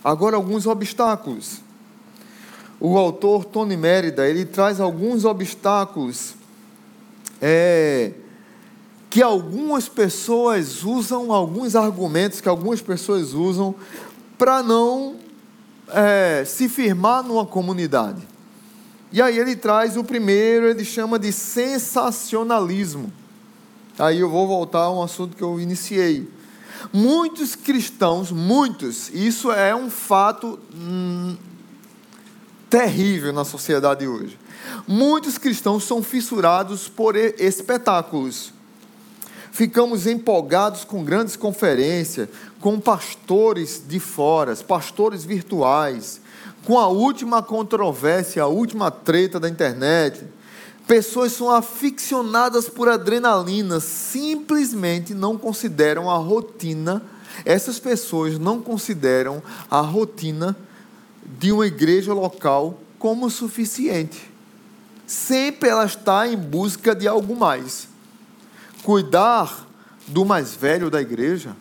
[0.03, 1.61] Agora alguns obstáculos.
[2.79, 6.35] O autor Tony Mérida, ele traz alguns obstáculos
[7.41, 8.13] é,
[9.15, 13.73] que algumas pessoas usam, alguns argumentos que algumas pessoas usam
[14.37, 15.15] para não
[15.87, 18.21] é, se firmar numa comunidade.
[19.13, 23.13] E aí ele traz o primeiro, ele chama de sensacionalismo.
[24.01, 26.29] Aí eu vou voltar a um assunto que eu iniciei.
[26.93, 31.37] Muitos cristãos, muitos, isso é um fato hum,
[32.69, 34.37] terrível na sociedade hoje.
[34.89, 38.53] Muitos cristãos são fissurados por espetáculos
[39.55, 42.29] ficamos empolgados com grandes conferências,
[42.61, 46.21] com pastores de fora, pastores virtuais,
[46.65, 50.25] com a última controvérsia, a última treta da internet.
[50.89, 57.01] Pessoas são aficionadas por adrenalina, simplesmente não consideram a rotina,
[57.45, 59.41] essas pessoas não consideram
[59.71, 60.57] a rotina
[61.39, 64.29] de uma igreja local como suficiente.
[65.07, 67.94] Sempre ela está em busca de algo mais
[68.85, 69.67] cuidar
[70.07, 71.57] do mais velho da igreja,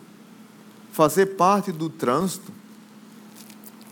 [0.92, 2.52] fazer parte do trânsito,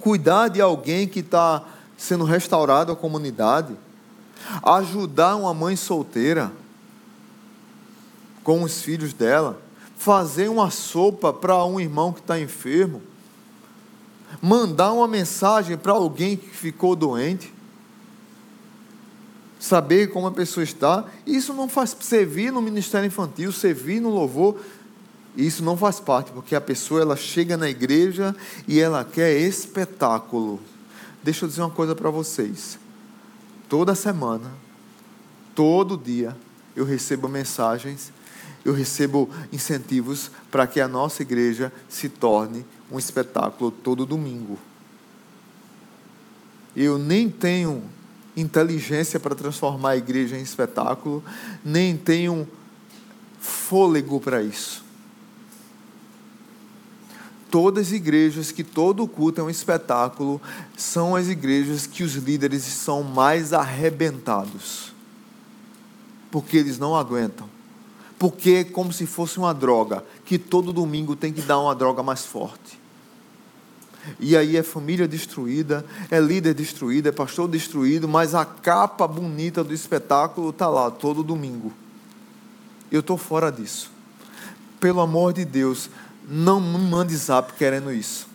[0.01, 1.63] cuidar de alguém que está
[1.97, 3.73] sendo restaurado a comunidade,
[4.61, 6.51] ajudar uma mãe solteira
[8.43, 9.61] com os filhos dela,
[9.97, 13.01] fazer uma sopa para um irmão que está enfermo,
[14.41, 17.53] mandar uma mensagem para alguém que ficou doente
[19.61, 21.05] saber como a pessoa está.
[21.25, 24.59] Isso não faz servir no ministério infantil, servir no louvor.
[25.37, 28.35] Isso não faz parte, porque a pessoa ela chega na igreja
[28.67, 30.59] e ela quer espetáculo.
[31.23, 32.79] Deixa eu dizer uma coisa para vocês.
[33.69, 34.51] Toda semana,
[35.55, 36.35] todo dia,
[36.75, 38.11] eu recebo mensagens,
[38.65, 44.57] eu recebo incentivos para que a nossa igreja se torne um espetáculo todo domingo.
[46.75, 47.83] Eu nem tenho
[48.35, 51.23] inteligência para transformar a igreja em espetáculo,
[51.63, 52.47] nem tenho
[53.39, 54.83] fôlego para isso.
[57.49, 60.41] Todas as igrejas que todo culto é um espetáculo
[60.77, 64.93] são as igrejas que os líderes são mais arrebentados.
[66.31, 67.49] Porque eles não aguentam.
[68.17, 72.01] Porque é como se fosse uma droga, que todo domingo tem que dar uma droga
[72.01, 72.80] mais forte.
[74.19, 79.63] E aí é família destruída, é líder destruído, é pastor destruído, mas a capa bonita
[79.63, 81.71] do espetáculo está lá todo domingo.
[82.91, 83.91] Eu estou fora disso.
[84.79, 85.89] Pelo amor de Deus,
[86.27, 88.27] não me mande zap querendo isso.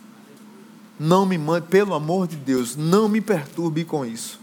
[0.99, 4.39] Não me mande, pelo amor de Deus, não me perturbe com isso.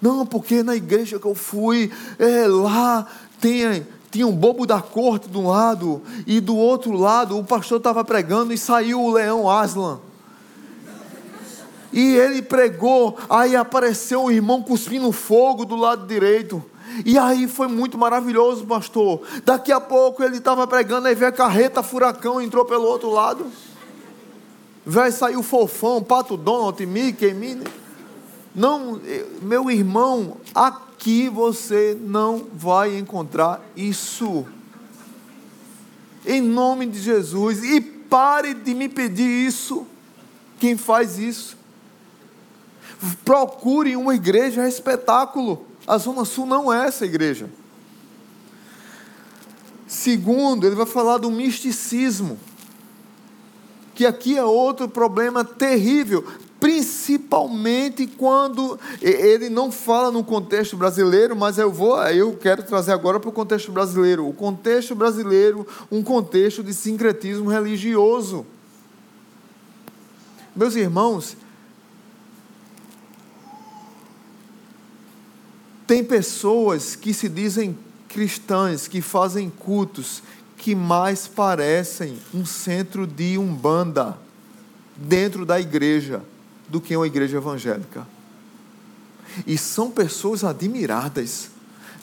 [0.00, 3.06] Não, porque na igreja que eu fui, é, lá
[3.40, 7.78] tem tinha um bobo da corte de um lado e do outro lado o pastor
[7.78, 10.00] estava pregando e saiu o leão Aslan.
[11.92, 16.62] E ele pregou, aí apareceu um irmão cuspindo fogo do lado direito.
[17.04, 19.20] E aí foi muito maravilhoso, pastor.
[19.44, 23.46] Daqui a pouco ele estava pregando, aí veio a carreta furacão, entrou pelo outro lado.
[24.84, 27.66] Vai sair o fofão, Pato Donald, Mickey, Minnie.
[28.54, 29.00] Não,
[29.42, 30.38] meu irmão,
[30.98, 34.44] aqui você não vai encontrar isso.
[36.26, 37.62] Em nome de Jesus.
[37.62, 39.86] E pare de me pedir isso.
[40.58, 41.56] Quem faz isso?
[43.24, 45.64] Procure uma igreja espetáculo.
[45.86, 47.48] A Zona Sul não é essa igreja.
[49.86, 52.38] Segundo, ele vai falar do misticismo,
[53.94, 56.26] que aqui é outro problema terrível,
[56.60, 63.20] principalmente quando ele não fala no contexto brasileiro, mas eu vou, eu quero trazer agora
[63.20, 64.28] para o contexto brasileiro.
[64.28, 68.44] O contexto brasileiro, um contexto de sincretismo religioso.
[70.54, 71.36] Meus irmãos,
[75.88, 77.74] Tem pessoas que se dizem
[78.08, 80.22] cristãs, que fazem cultos,
[80.58, 84.18] que mais parecem um centro de umbanda
[84.94, 86.22] dentro da igreja
[86.68, 88.06] do que uma igreja evangélica.
[89.46, 91.50] E são pessoas admiradas.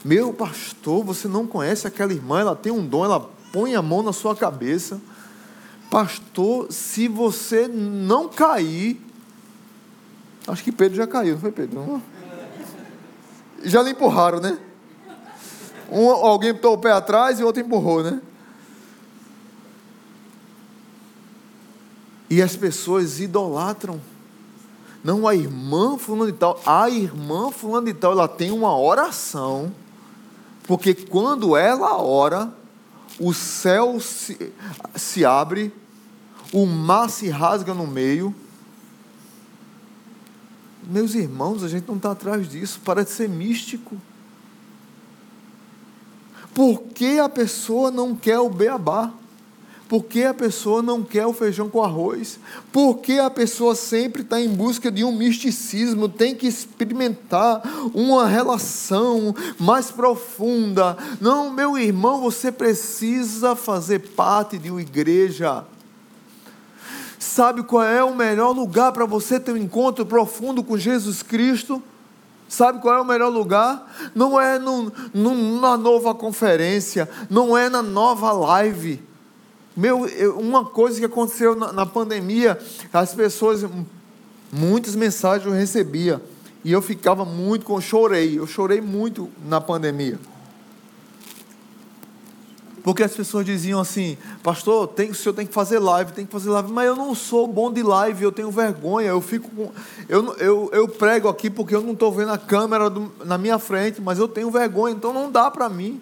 [0.04, 3.20] Meu pastor, você não conhece aquela irmã, ela tem um dom, ela
[3.52, 5.00] põe a mão na sua cabeça.
[5.90, 9.00] Pastor, se você não cair,
[10.46, 12.02] acho que Pedro já caiu, não foi Pedro?
[13.64, 14.58] Já lhe empurraram, né?
[15.90, 18.20] Um, alguém botou o pé atrás e outro empurrou, né?
[22.28, 24.00] E as pessoas idolatram.
[25.06, 29.72] Não, a irmã fulano de tal, a irmã fulano de tal, ela tem uma oração,
[30.66, 32.52] porque quando ela ora,
[33.20, 34.52] o céu se,
[34.96, 35.72] se abre,
[36.52, 38.34] o mar se rasga no meio,
[40.82, 43.96] meus irmãos, a gente não está atrás disso, para de ser místico.
[46.52, 49.12] Por que a pessoa não quer o beabá?
[49.88, 52.38] Por que a pessoa não quer o feijão com arroz?
[52.72, 57.62] Por que a pessoa sempre está em busca de um misticismo, tem que experimentar
[57.94, 60.96] uma relação mais profunda?
[61.20, 65.64] Não, meu irmão, você precisa fazer parte de uma igreja
[67.18, 71.82] Sabe qual é o melhor lugar para você ter um encontro profundo com Jesus Cristo?
[72.48, 74.10] Sabe qual é o melhor lugar?
[74.14, 79.02] Não é no, no, na nova conferência, não é na nova live.
[79.76, 80.06] Meu,
[80.38, 82.58] uma coisa que aconteceu na, na pandemia,
[82.90, 83.64] as pessoas,
[84.50, 86.22] muitas mensagens eu recebia,
[86.64, 90.18] e eu ficava muito com, chorei, eu chorei muito na pandemia.
[92.82, 96.30] Porque as pessoas diziam assim, pastor, tem, o senhor tem que fazer live, tem que
[96.30, 99.72] fazer live, mas eu não sou bom de live, eu tenho vergonha, eu fico com,
[100.08, 103.58] eu, eu, eu prego aqui porque eu não estou vendo a câmera do, na minha
[103.58, 106.00] frente, mas eu tenho vergonha, então não dá para mim.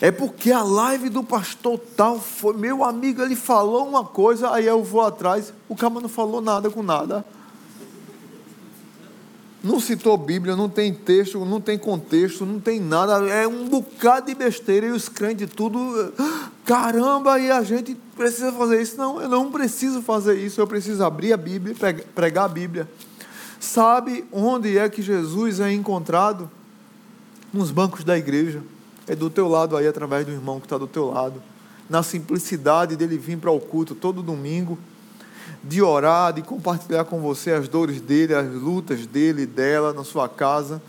[0.00, 4.66] É porque a live do pastor tal foi, meu amigo, ele falou uma coisa, aí
[4.66, 7.24] eu vou atrás, o cara não falou nada com nada.
[9.66, 13.26] Não citou Bíblia, não tem texto, não tem contexto, não tem nada.
[13.26, 16.12] É um bocado de besteira e os crentes tudo.
[16.64, 18.96] Caramba, e a gente precisa fazer isso.
[18.96, 20.60] Não, eu não preciso fazer isso.
[20.60, 22.88] Eu preciso abrir a Bíblia e pregar a Bíblia.
[23.58, 26.48] Sabe onde é que Jesus é encontrado?
[27.52, 28.62] Nos bancos da igreja.
[29.08, 31.42] É do teu lado aí, através do irmão que está do teu lado.
[31.88, 34.78] Na simplicidade dele vir para o culto todo domingo
[35.62, 40.04] de orar, de compartilhar com você as dores dele, as lutas dele e dela na
[40.04, 40.80] sua casa.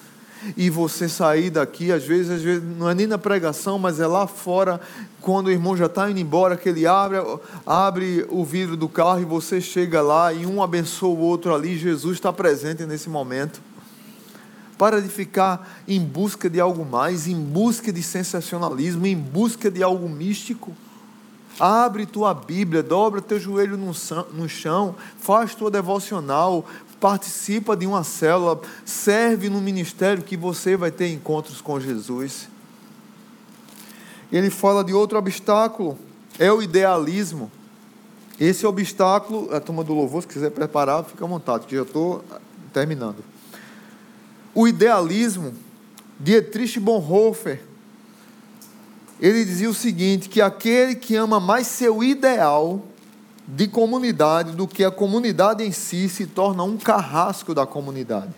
[0.56, 4.06] E você sair daqui, às vezes, às vezes, não é nem na pregação, mas é
[4.06, 4.80] lá fora,
[5.20, 7.18] quando o irmão já está indo embora, que ele abre,
[7.66, 11.76] abre o vidro do carro e você chega lá e um abençoa o outro ali,
[11.76, 13.60] Jesus está presente nesse momento.
[14.78, 19.82] Para de ficar em busca de algo mais, em busca de sensacionalismo, em busca de
[19.82, 20.72] algo místico.
[21.60, 26.64] Abre tua Bíblia, dobra teu joelho no chão, faz tua devocional,
[27.00, 32.48] participa de uma célula, serve no ministério que você vai ter encontros com Jesus.
[34.32, 35.98] Ele fala de outro obstáculo,
[36.38, 37.52] é o idealismo.
[38.40, 42.24] Esse obstáculo, a turma do louvor, se quiser preparar, fica à vontade, que já estou
[42.72, 43.24] terminando.
[44.54, 45.54] O idealismo,
[46.20, 47.62] Dietrich Bonhoeffer,
[49.20, 52.84] ele dizia o seguinte: que aquele que ama mais seu ideal
[53.48, 58.34] de comunidade do que a comunidade em si se torna um carrasco da comunidade.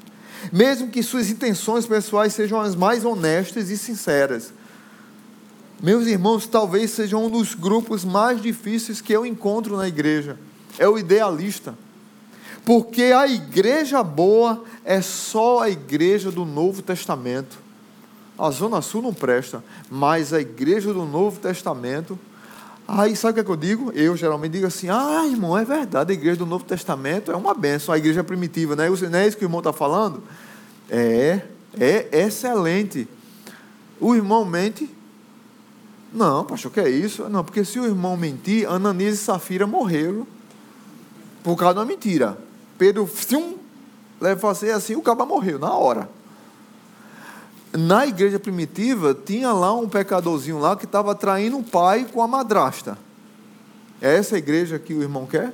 [0.54, 4.54] Mesmo que suas intenções pessoais sejam as mais honestas e sinceras.
[5.82, 10.38] Meus irmãos, talvez seja um dos grupos mais difíceis que eu encontro na igreja.
[10.78, 11.74] É o idealista.
[12.66, 17.58] Porque a igreja boa é só a igreja do Novo Testamento.
[18.38, 22.18] A Zona Sul não presta, mas a igreja do Novo Testamento.
[22.88, 23.92] Aí sabe o que, é que eu digo?
[23.92, 27.54] Eu geralmente digo assim: ah, irmão, é verdade, a igreja do Novo Testamento é uma
[27.54, 28.90] benção, a igreja primitiva, né?
[28.90, 30.24] Não é isso que o irmão está falando?
[30.90, 31.42] É,
[31.80, 33.08] é excelente.
[34.00, 34.90] O irmão mente?
[36.12, 37.30] Não, pastor, que é isso?
[37.30, 40.26] Não, porque se o irmão mentir, Ananias e Safira morreram
[41.44, 42.38] por causa de uma mentira.
[42.80, 43.58] Pedro, um,
[44.22, 46.10] leva assim, assim, o cabo morreu, na hora.
[47.74, 52.28] Na igreja primitiva, tinha lá um pecadorzinho lá que estava traindo o pai com a
[52.28, 52.98] madrasta.
[54.02, 55.54] É essa igreja que o irmão quer?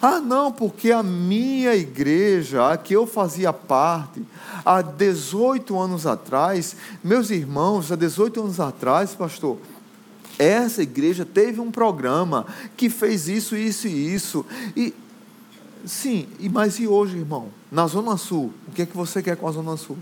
[0.00, 4.22] Ah, não, porque a minha igreja, a que eu fazia parte,
[4.64, 9.58] há 18 anos atrás, meus irmãos, há 18 anos atrás, pastor,
[10.38, 12.46] essa igreja teve um programa
[12.76, 14.46] que fez isso, isso e isso.
[14.76, 14.94] E
[15.86, 17.48] sim, mas e hoje, irmão?
[17.70, 19.96] Na Zona Sul, o que é que você quer com a Zona Sul?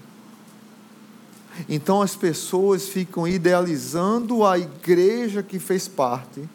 [1.69, 6.49] Então as pessoas ficam idealizando a igreja que fez parte,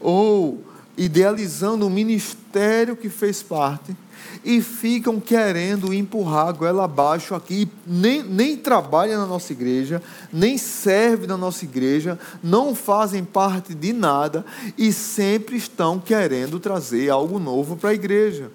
[0.00, 0.64] ou
[1.00, 3.96] idealizando o ministério que fez parte
[4.44, 10.58] e ficam querendo empurrar a goela abaixo aqui, nem, nem trabalha na nossa igreja, nem
[10.58, 14.44] serve na nossa igreja, não fazem parte de nada
[14.76, 18.52] e sempre estão querendo trazer algo novo para a igreja.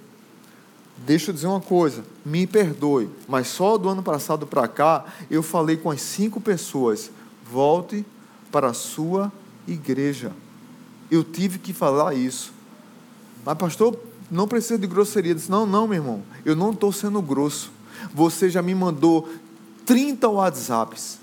[0.99, 5.41] Deixa eu dizer uma coisa, me perdoe, mas só do ano passado para cá eu
[5.41, 7.09] falei com as cinco pessoas:
[7.51, 8.05] volte
[8.51, 9.31] para a sua
[9.67, 10.31] igreja
[11.09, 12.53] eu tive que falar isso.
[13.45, 13.97] Mas, pastor,
[14.29, 15.35] não precisa de grosseria.
[15.35, 17.71] Disse, não, não, meu irmão, eu não estou sendo grosso.
[18.13, 19.29] Você já me mandou
[19.85, 21.19] 30 WhatsApps.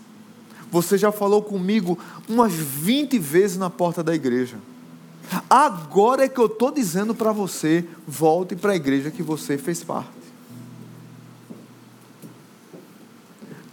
[0.70, 4.56] Você já falou comigo umas 20 vezes na porta da igreja.
[5.48, 9.84] Agora é que eu estou dizendo para você: volte para a igreja que você fez
[9.84, 10.22] parte.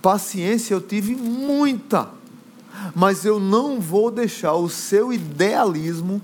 [0.01, 2.09] Paciência eu tive muita
[2.95, 6.21] mas eu não vou deixar o seu idealismo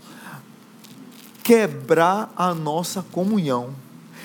[1.44, 3.70] quebrar a nossa comunhão.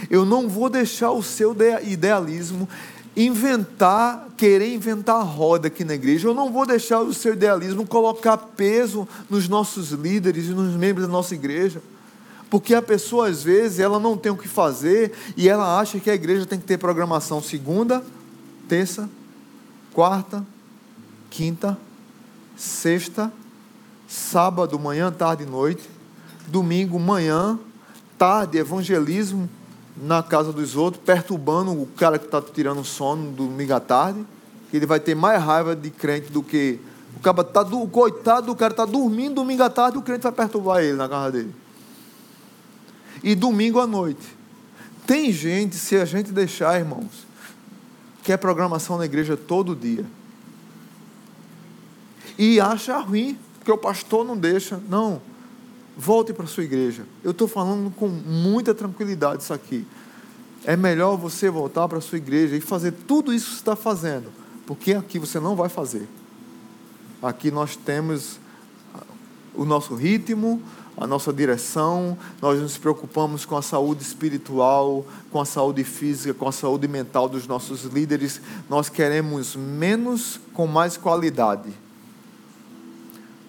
[0.08, 2.68] Eu não vou deixar o seu idealismo
[3.14, 6.28] inventar, querer inventar roda aqui na igreja.
[6.28, 11.06] Eu não vou deixar o seu idealismo colocar peso nos nossos líderes e nos membros
[11.06, 11.82] da nossa igreja.
[12.48, 16.10] Porque a pessoa, às vezes, ela não tem o que fazer e ela acha que
[16.10, 18.02] a igreja tem que ter programação segunda,
[18.66, 19.08] terça,
[19.92, 20.44] quarta,
[21.28, 21.76] quinta
[22.60, 23.32] sexta,
[24.06, 25.88] sábado, manhã, tarde e noite,
[26.46, 27.58] domingo, manhã,
[28.18, 29.48] tarde, evangelismo
[29.96, 34.26] na casa dos outros, perturbando o cara que está tirando sono domingo à tarde,
[34.70, 36.78] que ele vai ter mais raiva de crente do que.
[37.16, 40.32] O, cara tá, o coitado do cara está dormindo domingo à tarde o crente vai
[40.32, 41.54] perturbar ele na casa dele.
[43.22, 44.36] E domingo à noite.
[45.06, 47.26] Tem gente, se a gente deixar, irmãos,
[48.22, 50.04] que é programação na igreja todo dia
[52.40, 54.80] e acha ruim, porque o pastor não deixa.
[54.88, 55.20] Não,
[55.94, 57.04] volte para a sua igreja.
[57.22, 59.86] Eu estou falando com muita tranquilidade isso aqui.
[60.64, 64.32] É melhor você voltar para a sua igreja e fazer tudo isso que está fazendo,
[64.66, 66.08] porque aqui você não vai fazer.
[67.22, 68.38] Aqui nós temos
[69.54, 70.62] o nosso ritmo,
[70.96, 76.48] a nossa direção, nós nos preocupamos com a saúde espiritual, com a saúde física, com
[76.48, 78.40] a saúde mental dos nossos líderes.
[78.66, 81.70] Nós queremos menos com mais qualidade.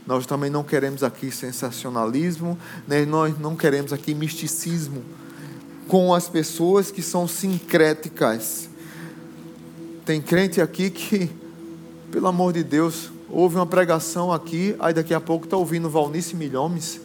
[0.06, 3.06] Nós também não queremos aqui sensacionalismo, né?
[3.06, 5.04] nós não queremos aqui misticismo
[5.88, 8.70] com as pessoas que são sincréticas.
[10.06, 11.30] Tem crente aqui que,
[12.12, 16.36] pelo amor de Deus, houve uma pregação aqui, aí daqui a pouco está ouvindo Valnice
[16.36, 16.99] Milhomes.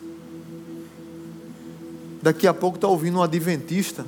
[2.23, 4.07] Daqui a pouco está ouvindo um adventista.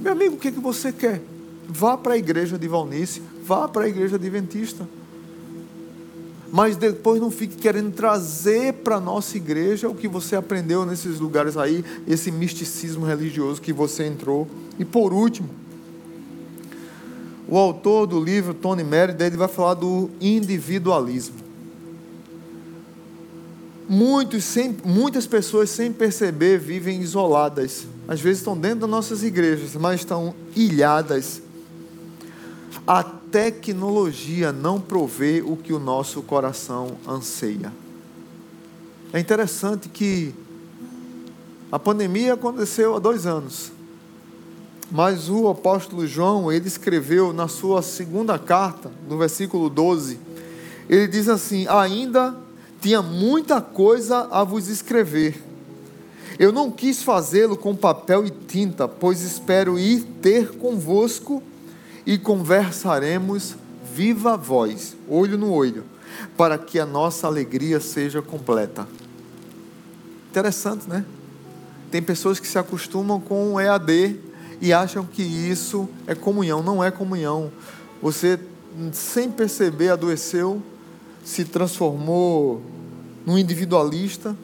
[0.00, 1.22] Meu amigo, o que, que você quer?
[1.68, 4.86] Vá para a igreja de Valnice, vá para a igreja adventista
[6.56, 11.20] mas depois não fique querendo trazer para a nossa igreja o que você aprendeu nesses
[11.20, 14.48] lugares aí, esse misticismo religioso que você entrou.
[14.78, 15.50] E por último,
[17.46, 21.36] o autor do livro, Tony Merida, ele vai falar do individualismo.
[23.86, 27.86] Muitos, sem, muitas pessoas, sem perceber, vivem isoladas.
[28.08, 31.42] Às vezes estão dentro das nossas igrejas, mas estão ilhadas.
[32.86, 37.72] Até tecnologia não provê o que o nosso coração anseia.
[39.12, 40.34] É interessante que
[41.70, 43.72] a pandemia aconteceu há dois anos,
[44.90, 50.18] mas o apóstolo João, ele escreveu na sua segunda carta, no versículo 12,
[50.88, 52.36] ele diz assim: Ainda
[52.80, 55.42] tinha muita coisa a vos escrever,
[56.38, 61.42] Eu não quis fazê-lo com papel e tinta, pois espero ir ter convosco
[62.06, 63.56] e conversaremos
[63.92, 65.84] viva voz, olho no olho,
[66.36, 68.86] para que a nossa alegria seja completa.
[70.30, 71.04] Interessante, né?
[71.90, 74.20] Tem pessoas que se acostumam com o EAD
[74.60, 76.62] e acham que isso é comunhão.
[76.62, 77.50] Não é comunhão.
[78.02, 78.38] Você,
[78.92, 80.62] sem perceber, adoeceu,
[81.24, 82.62] se transformou
[83.24, 84.36] num individualista,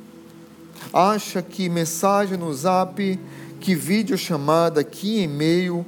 [0.93, 3.21] acha que mensagem no zap,
[3.61, 5.87] que vídeo chamada, que e-mail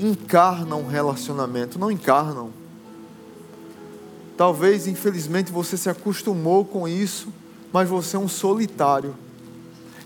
[0.00, 1.78] encarnam um relacionamento.
[1.78, 2.50] Não encarnam.
[4.36, 7.28] Talvez, infelizmente, você se acostumou com isso,
[7.72, 9.14] mas você é um solitário.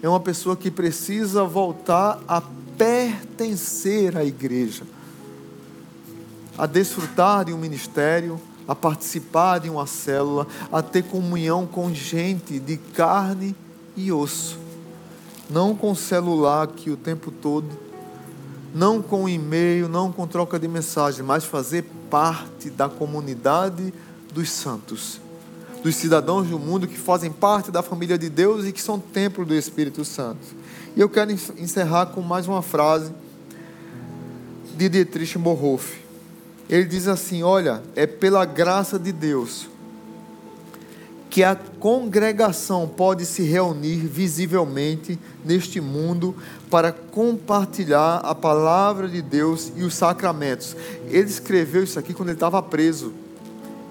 [0.02, 2.42] É uma pessoa que precisa voltar a
[2.76, 4.82] pertencer à igreja,
[6.58, 12.58] a desfrutar de um ministério, a participar de uma célula, a ter comunhão com gente
[12.58, 13.54] de carne
[13.96, 14.58] e osso.
[15.48, 17.83] Não com celular aqui o tempo todo,
[18.74, 23.94] não com e-mail, não com troca de mensagem, mas fazer parte da comunidade
[24.32, 25.20] dos santos,
[25.80, 29.46] dos cidadãos do mundo que fazem parte da família de Deus e que são templo
[29.46, 30.44] do Espírito Santo.
[30.96, 33.12] E eu quero encerrar com mais uma frase
[34.76, 36.00] de Dietrich Bonhoeffer.
[36.68, 39.68] Ele diz assim: Olha, é pela graça de Deus
[41.34, 46.32] que a congregação pode se reunir visivelmente neste mundo
[46.74, 50.74] para compartilhar a palavra de Deus e os sacramentos.
[51.06, 53.12] Ele escreveu isso aqui quando ele estava preso.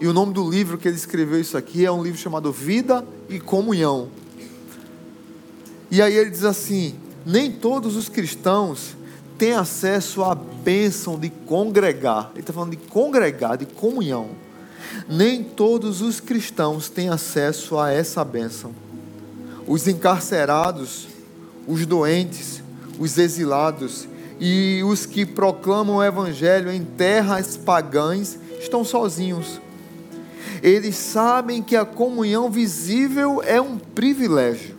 [0.01, 3.05] E o nome do livro que ele escreveu isso aqui é um livro chamado Vida
[3.29, 4.09] e Comunhão.
[5.89, 8.97] E aí ele diz assim: nem todos os cristãos
[9.37, 12.31] têm acesso à bênção de congregar.
[12.33, 14.31] Ele está falando de congregar, de comunhão.
[15.07, 18.75] Nem todos os cristãos têm acesso a essa bênção.
[19.65, 21.07] Os encarcerados,
[21.65, 22.62] os doentes,
[22.99, 24.07] os exilados
[24.39, 29.61] e os que proclamam o evangelho em terras pagãs estão sozinhos
[30.63, 34.77] eles sabem que a comunhão visível é um privilégio.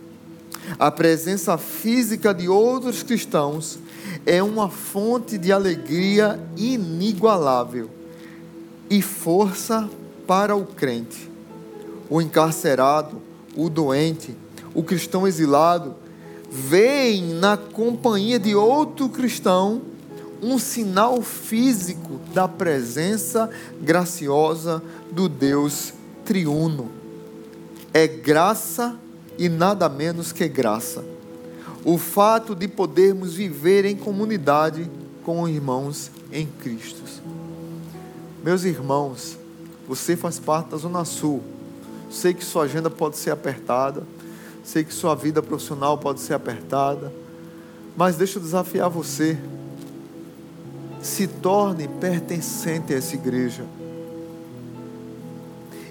[0.79, 3.77] A presença física de outros cristãos
[4.25, 7.87] é uma fonte de alegria inigualável
[8.89, 9.87] e força
[10.25, 11.29] para o crente.
[12.09, 13.21] O encarcerado,
[13.55, 14.35] o doente,
[14.73, 15.95] o cristão exilado,
[16.55, 19.81] veem na companhia de outro cristão
[20.41, 23.49] um sinal físico da presença
[23.81, 24.81] graciosa
[25.11, 25.93] do Deus
[26.23, 26.89] triuno.
[27.93, 28.97] É graça
[29.37, 31.03] e nada menos que graça.
[31.83, 34.89] O fato de podermos viver em comunidade
[35.23, 37.03] com irmãos em Cristo.
[38.43, 39.37] Meus irmãos,
[39.87, 41.43] você faz parte da Zona Sul.
[42.09, 44.03] Sei que sua agenda pode ser apertada,
[44.65, 47.13] sei que sua vida profissional pode ser apertada,
[47.95, 49.37] mas deixa eu desafiar você
[51.01, 53.63] se torne pertencente a essa igreja.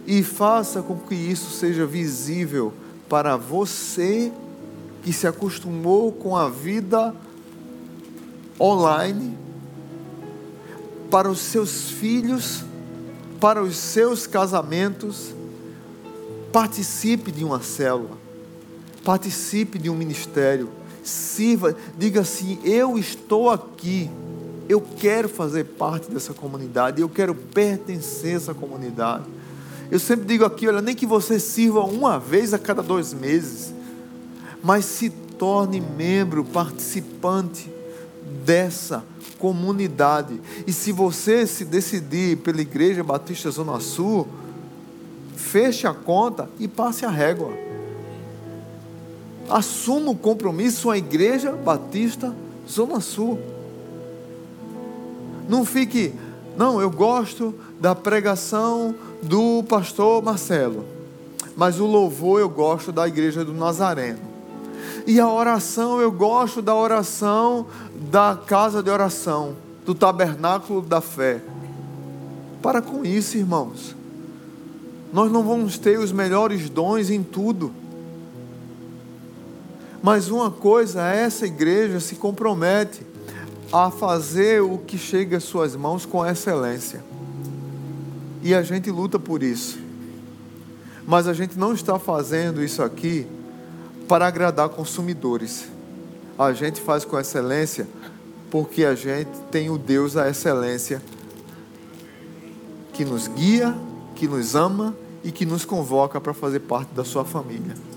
[0.04, 2.74] E faça com que isso seja visível
[3.08, 4.32] para você
[5.04, 7.14] que se acostumou com a vida
[8.60, 9.38] online,
[11.10, 12.64] para os seus filhos,
[13.40, 15.32] para os seus casamentos.
[16.52, 18.23] Participe de uma célula,
[19.04, 20.70] participe de um ministério,
[21.02, 24.10] sirva, diga assim: Eu estou aqui
[24.68, 29.24] eu quero fazer parte dessa comunidade, eu quero pertencer a essa comunidade.
[29.90, 33.72] Eu sempre digo aqui: olha, nem que você sirva uma vez a cada dois meses,
[34.62, 37.70] mas se torne membro, participante
[38.44, 39.04] dessa
[39.38, 40.40] comunidade.
[40.66, 44.26] E se você se decidir pela Igreja Batista Zona Sul,
[45.36, 47.52] feche a conta e passe a régua.
[49.48, 52.34] Assuma o compromisso com a Igreja Batista
[52.68, 53.38] Zona Sul.
[55.48, 56.14] Não fique,
[56.56, 60.84] não, eu gosto da pregação do pastor Marcelo,
[61.56, 64.20] mas o louvor eu gosto da igreja do Nazareno.
[65.06, 67.66] E a oração eu gosto da oração
[68.10, 71.42] da casa de oração, do tabernáculo da fé.
[72.62, 73.94] Para com isso, irmãos.
[75.12, 77.70] Nós não vamos ter os melhores dons em tudo.
[80.04, 83.00] Mas uma coisa, essa igreja se compromete
[83.72, 87.02] a fazer o que chega às suas mãos com excelência.
[88.42, 89.78] E a gente luta por isso.
[91.06, 93.26] Mas a gente não está fazendo isso aqui
[94.06, 95.68] para agradar consumidores.
[96.38, 97.88] A gente faz com excelência
[98.50, 101.00] porque a gente tem o Deus da excelência
[102.92, 103.74] que nos guia,
[104.14, 104.94] que nos ama
[105.24, 107.93] e que nos convoca para fazer parte da sua família.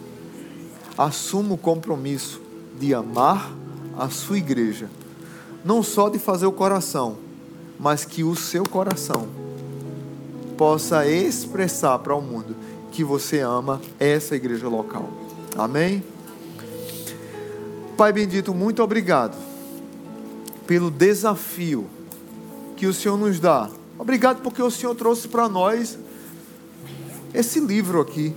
[0.97, 2.41] Assuma o compromisso
[2.79, 3.51] de amar
[3.97, 4.89] a sua igreja.
[5.63, 7.17] Não só de fazer o coração,
[7.79, 9.27] mas que o seu coração
[10.57, 12.55] possa expressar para o mundo
[12.91, 15.07] que você ama essa igreja local.
[15.55, 16.03] Amém?
[17.95, 19.37] Pai bendito, muito obrigado
[20.65, 21.87] pelo desafio
[22.75, 23.69] que o Senhor nos dá.
[23.97, 25.97] Obrigado porque o Senhor trouxe para nós
[27.33, 28.35] esse livro aqui.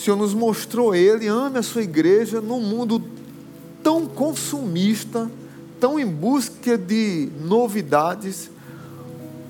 [0.00, 3.02] O Senhor nos mostrou ele, ame a sua igreja num mundo
[3.82, 5.30] tão consumista,
[5.78, 8.50] tão em busca de novidades.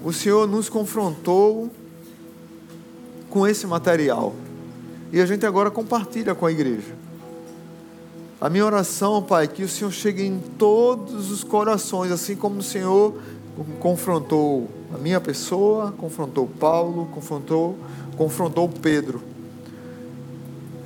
[0.05, 1.71] O Senhor nos confrontou
[3.29, 4.35] com esse material.
[5.13, 6.97] E a gente agora compartilha com a igreja.
[8.41, 12.59] A minha oração, Pai, é que o Senhor chegue em todos os corações, assim como
[12.59, 13.15] o Senhor
[13.79, 17.79] confrontou a minha pessoa, confrontou Paulo, confrontou,
[18.17, 19.30] confrontou Pedro.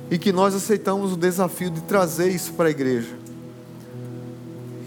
[0.09, 3.15] E que nós aceitamos o desafio de trazer isso para a igreja.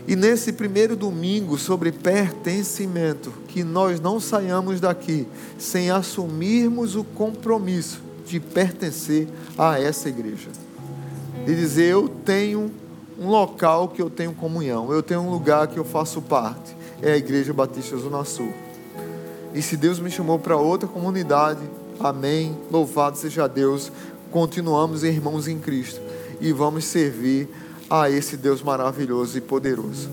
[0.06, 5.26] E nesse primeiro domingo sobre pertencimento, que nós não saiamos daqui
[5.58, 10.48] sem assumirmos o compromisso de pertencer a essa igreja.
[11.44, 12.70] De dizer, eu tenho
[13.18, 17.12] um local que eu tenho comunhão, eu tenho um lugar que eu faço parte, é
[17.12, 18.52] a Igreja Batista Zona Sul.
[19.52, 21.60] E se Deus me chamou para outra comunidade,
[21.98, 23.90] amém, louvado seja Deus,
[24.30, 26.00] continuamos irmãos em Cristo
[26.40, 27.48] e vamos servir
[27.90, 30.08] a esse Deus maravilhoso e poderoso.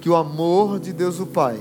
[0.00, 1.58] Que o amor de Deus o Pai,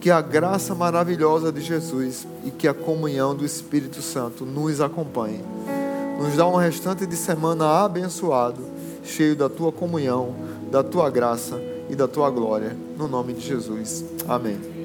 [0.00, 5.40] que a graça maravilhosa de Jesus e que a comunhão do Espírito Santo nos acompanhe.
[6.20, 8.62] Nos dá um restante de semana abençoado,
[9.04, 10.34] cheio da tua comunhão,
[10.70, 12.76] da tua graça e da tua glória.
[12.96, 14.04] No nome de Jesus.
[14.26, 14.77] Amém.